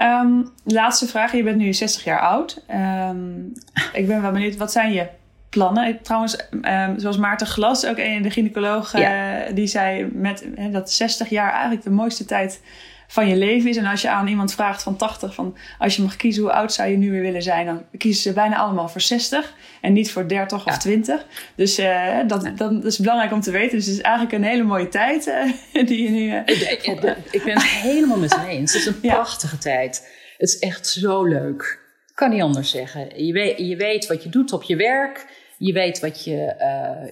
Um, 0.00 0.50
laatste 0.64 1.06
vraag. 1.06 1.32
Je 1.32 1.42
bent 1.42 1.56
nu 1.56 1.72
60 1.72 2.04
jaar 2.04 2.20
oud. 2.20 2.64
Um, 2.70 3.52
ik 3.92 4.06
ben 4.06 4.22
wel 4.22 4.32
benieuwd, 4.32 4.56
wat 4.56 4.72
zijn 4.72 4.92
je 4.92 5.08
plannen. 5.48 6.02
Trouwens, 6.02 6.38
um, 6.50 6.98
zoals 6.98 7.16
Maarten 7.16 7.46
Glas, 7.46 7.86
ook 7.86 7.98
een 7.98 8.22
de 8.22 8.30
gynaecoloog, 8.30 8.94
uh, 8.94 9.36
die 9.54 9.66
zei 9.66 10.08
met, 10.12 10.46
dat 10.70 10.92
60 10.92 11.28
jaar 11.28 11.50
eigenlijk 11.50 11.82
de 11.82 11.90
mooiste 11.90 12.24
tijd 12.24 12.60
van 13.06 13.28
je 13.28 13.36
leven 13.36 13.70
is. 13.70 13.76
En 13.76 13.86
als 13.86 14.02
je 14.02 14.08
aan 14.08 14.26
iemand 14.26 14.54
vraagt 14.54 14.82
van 14.82 14.96
80, 14.96 15.34
van 15.34 15.56
als 15.78 15.96
je 15.96 16.02
mag 16.02 16.16
kiezen 16.16 16.42
hoe 16.42 16.52
oud 16.52 16.72
zou 16.72 16.90
je 16.90 16.96
nu 16.96 17.10
weer 17.10 17.20
willen 17.20 17.42
zijn, 17.42 17.66
dan 17.66 17.84
kiezen 17.98 18.22
ze 18.22 18.32
bijna 18.32 18.56
allemaal 18.56 18.88
voor 18.88 19.00
60 19.00 19.54
en 19.80 19.92
niet 19.92 20.12
voor 20.12 20.28
30 20.28 20.66
of 20.66 20.78
20. 20.78 21.26
Dus 21.54 21.78
uh, 21.78 22.18
dat, 22.26 22.50
dat, 22.56 22.84
is 22.84 22.98
belangrijk 22.98 23.32
om 23.32 23.40
te 23.40 23.50
weten. 23.50 23.76
Dus 23.76 23.86
het 23.86 23.94
is 23.94 24.00
eigenlijk 24.00 24.34
een 24.34 24.44
hele 24.44 24.62
mooie 24.62 24.88
tijd 24.88 25.26
uh, 25.26 25.52
die 25.88 26.02
je 26.02 26.10
nu. 26.10 26.36
Ik, 26.36 26.82
ik, 27.30 27.44
ben 27.44 27.54
het 27.54 27.62
helemaal 27.62 28.18
met 28.18 28.30
je 28.30 28.46
eens. 28.56 28.72
Het 28.72 28.80
is 28.80 28.86
een 28.86 29.00
prachtige 29.00 29.58
tijd. 29.58 30.08
Het 30.36 30.48
is 30.48 30.58
echt 30.58 30.86
zo 30.86 31.24
leuk. 31.24 31.82
Kan 32.14 32.30
niet 32.30 32.42
anders 32.42 32.70
zeggen. 32.70 33.24
Je 33.24 33.32
weet, 33.32 33.58
je 33.58 33.76
weet 33.76 34.06
wat 34.06 34.22
je 34.22 34.28
doet 34.28 34.52
op 34.52 34.62
je 34.62 34.76
werk. 34.76 35.26
Je 35.58 35.72
weet 35.72 36.00
wat 36.00 36.24
je, 36.24 36.32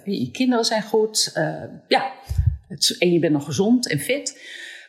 je 0.04 0.30
kinderen 0.30 0.64
zijn 0.64 0.82
goed. 0.82 1.32
Ja, 1.88 2.12
het, 2.68 2.96
en 2.98 3.12
je 3.12 3.18
bent 3.18 3.32
nog 3.32 3.44
gezond 3.44 3.88
en 3.88 3.98
fit. 3.98 4.40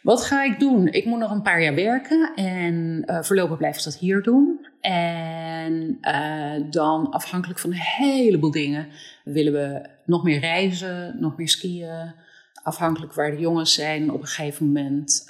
Wat 0.03 0.25
ga 0.25 0.43
ik 0.43 0.59
doen? 0.59 0.87
Ik 0.87 1.05
moet 1.05 1.19
nog 1.19 1.31
een 1.31 1.41
paar 1.41 1.61
jaar 1.61 1.75
werken 1.75 2.31
en 2.35 3.03
uh, 3.05 3.21
voorlopig 3.21 3.57
blijf 3.57 3.77
ik 3.77 3.83
dat 3.83 3.97
hier 3.97 4.21
doen. 4.21 4.67
En 4.81 5.97
dan 6.69 7.09
afhankelijk 7.09 7.59
van 7.59 7.69
een 7.69 7.77
heleboel 7.77 8.51
dingen 8.51 8.87
willen 9.23 9.53
we 9.53 9.89
nog 10.05 10.23
meer 10.23 10.39
reizen, 10.39 11.15
nog 11.19 11.37
meer 11.37 11.49
skiën. 11.49 12.13
Afhankelijk 12.63 13.13
waar 13.13 13.31
de 13.31 13.39
jongens 13.39 13.73
zijn 13.73 14.11
op 14.11 14.21
een 14.21 14.27
gegeven 14.27 14.65
moment 14.65 15.25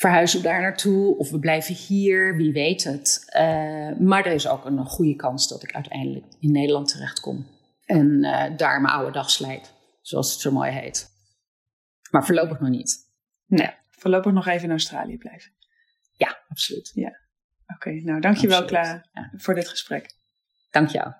verhuizen 0.00 0.40
we 0.40 0.48
daar 0.48 0.60
naartoe 0.60 1.16
of 1.16 1.30
we 1.30 1.38
blijven 1.38 1.74
hier, 1.74 2.36
wie 2.36 2.52
weet 2.52 2.84
het. 2.84 3.24
Uh, 3.36 3.98
maar 3.98 4.26
er 4.26 4.32
is 4.32 4.48
ook 4.48 4.64
een 4.64 4.84
goede 4.84 5.16
kans 5.16 5.48
dat 5.48 5.62
ik 5.62 5.74
uiteindelijk 5.74 6.24
in 6.38 6.52
Nederland 6.52 6.88
terechtkom. 6.88 7.46
En 7.84 8.24
uh, 8.24 8.44
daar 8.56 8.80
mijn 8.80 8.94
oude 8.94 9.12
dag 9.12 9.30
slijt, 9.30 9.72
zoals 10.02 10.32
het 10.32 10.40
zo 10.40 10.50
mooi 10.52 10.70
heet. 10.70 11.09
Maar 12.10 12.24
voorlopig 12.26 12.60
nog 12.60 12.70
niet. 12.70 13.08
Nee, 13.46 13.70
voorlopig 13.90 14.32
nog 14.32 14.46
even 14.46 14.64
in 14.64 14.70
Australië 14.70 15.18
blijven. 15.18 15.52
Ja, 16.12 16.38
absoluut. 16.48 16.90
Ja. 16.94 17.08
Oké, 17.08 17.88
okay, 17.88 18.00
nou 18.04 18.20
dankjewel 18.20 18.64
Klaar 18.64 19.08
ja. 19.12 19.30
voor 19.36 19.54
dit 19.54 19.68
gesprek. 19.68 20.14
Dank 20.70 20.88
jou. 20.88 21.12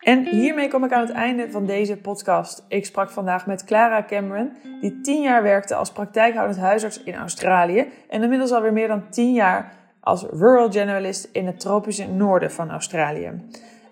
En 0.00 0.26
hiermee 0.26 0.68
kom 0.68 0.84
ik 0.84 0.92
aan 0.92 1.06
het 1.06 1.10
einde 1.10 1.50
van 1.50 1.66
deze 1.66 1.96
podcast. 1.96 2.64
Ik 2.68 2.84
sprak 2.84 3.10
vandaag 3.10 3.46
met 3.46 3.64
Clara 3.64 4.04
Cameron, 4.04 4.56
die 4.80 5.00
tien 5.00 5.22
jaar 5.22 5.42
werkte 5.42 5.74
als 5.74 5.92
praktijkhoudend 5.92 6.58
huisarts 6.58 7.02
in 7.02 7.14
Australië 7.14 7.86
en 8.08 8.22
inmiddels 8.22 8.52
alweer 8.52 8.72
meer 8.72 8.88
dan 8.88 9.10
tien 9.10 9.32
jaar 9.32 9.72
als 10.00 10.22
rural 10.22 10.70
generalist 10.70 11.28
in 11.32 11.46
het 11.46 11.60
tropische 11.60 12.06
noorden 12.06 12.52
van 12.52 12.70
Australië. 12.70 13.32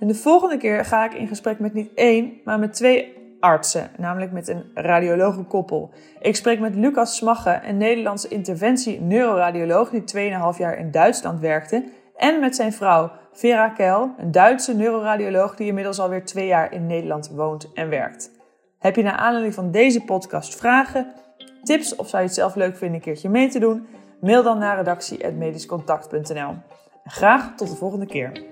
En 0.00 0.06
de 0.06 0.14
volgende 0.14 0.56
keer 0.56 0.84
ga 0.84 1.04
ik 1.04 1.14
in 1.14 1.28
gesprek 1.28 1.58
met 1.58 1.74
niet 1.74 1.94
één, 1.94 2.40
maar 2.44 2.58
met 2.58 2.74
twee 2.74 3.16
artsen, 3.40 3.90
namelijk 3.96 4.32
met 4.32 4.48
een 4.48 4.64
radiologenkoppel. 4.74 5.90
Ik 6.20 6.37
spreek 6.37 6.61
met 6.61 6.74
Lucas 6.74 7.16
Smagge, 7.16 7.61
een 7.64 7.76
Nederlandse 7.76 8.28
interventie-neuroradioloog 8.28 9.90
die 9.90 10.32
2,5 10.54 10.58
jaar 10.58 10.78
in 10.78 10.90
Duitsland 10.90 11.40
werkte, 11.40 11.84
en 12.16 12.40
met 12.40 12.56
zijn 12.56 12.72
vrouw 12.72 13.11
Vera 13.32 13.68
Kel, 13.68 14.14
een 14.18 14.30
Duitse 14.30 14.74
neuroradioloog 14.74 15.56
die 15.56 15.66
inmiddels 15.66 16.00
alweer 16.00 16.24
twee 16.24 16.46
jaar 16.46 16.72
in 16.72 16.87
Nederland 16.87 17.30
woont 17.30 17.72
en 17.74 17.88
werkt. 17.88 18.30
Heb 18.78 18.96
je 18.96 19.02
naar 19.02 19.16
aanleiding 19.16 19.54
van 19.54 19.70
deze 19.70 20.04
podcast 20.04 20.56
vragen, 20.56 21.12
tips 21.62 21.96
of 21.96 22.08
zou 22.08 22.22
je 22.22 22.28
het 22.28 22.37
zelf 22.37 22.54
leuk 22.54 22.76
vinden 22.76 22.96
een 22.96 23.02
keertje 23.02 23.28
mee 23.28 23.48
te 23.48 23.58
doen? 23.58 23.87
Mail 24.20 24.42
dan 24.42 24.58
naar 24.58 24.76
redactie.medischcontact.nl. 24.76 26.54
Graag 27.04 27.52
tot 27.56 27.68
de 27.68 27.76
volgende 27.76 28.06
keer. 28.06 28.42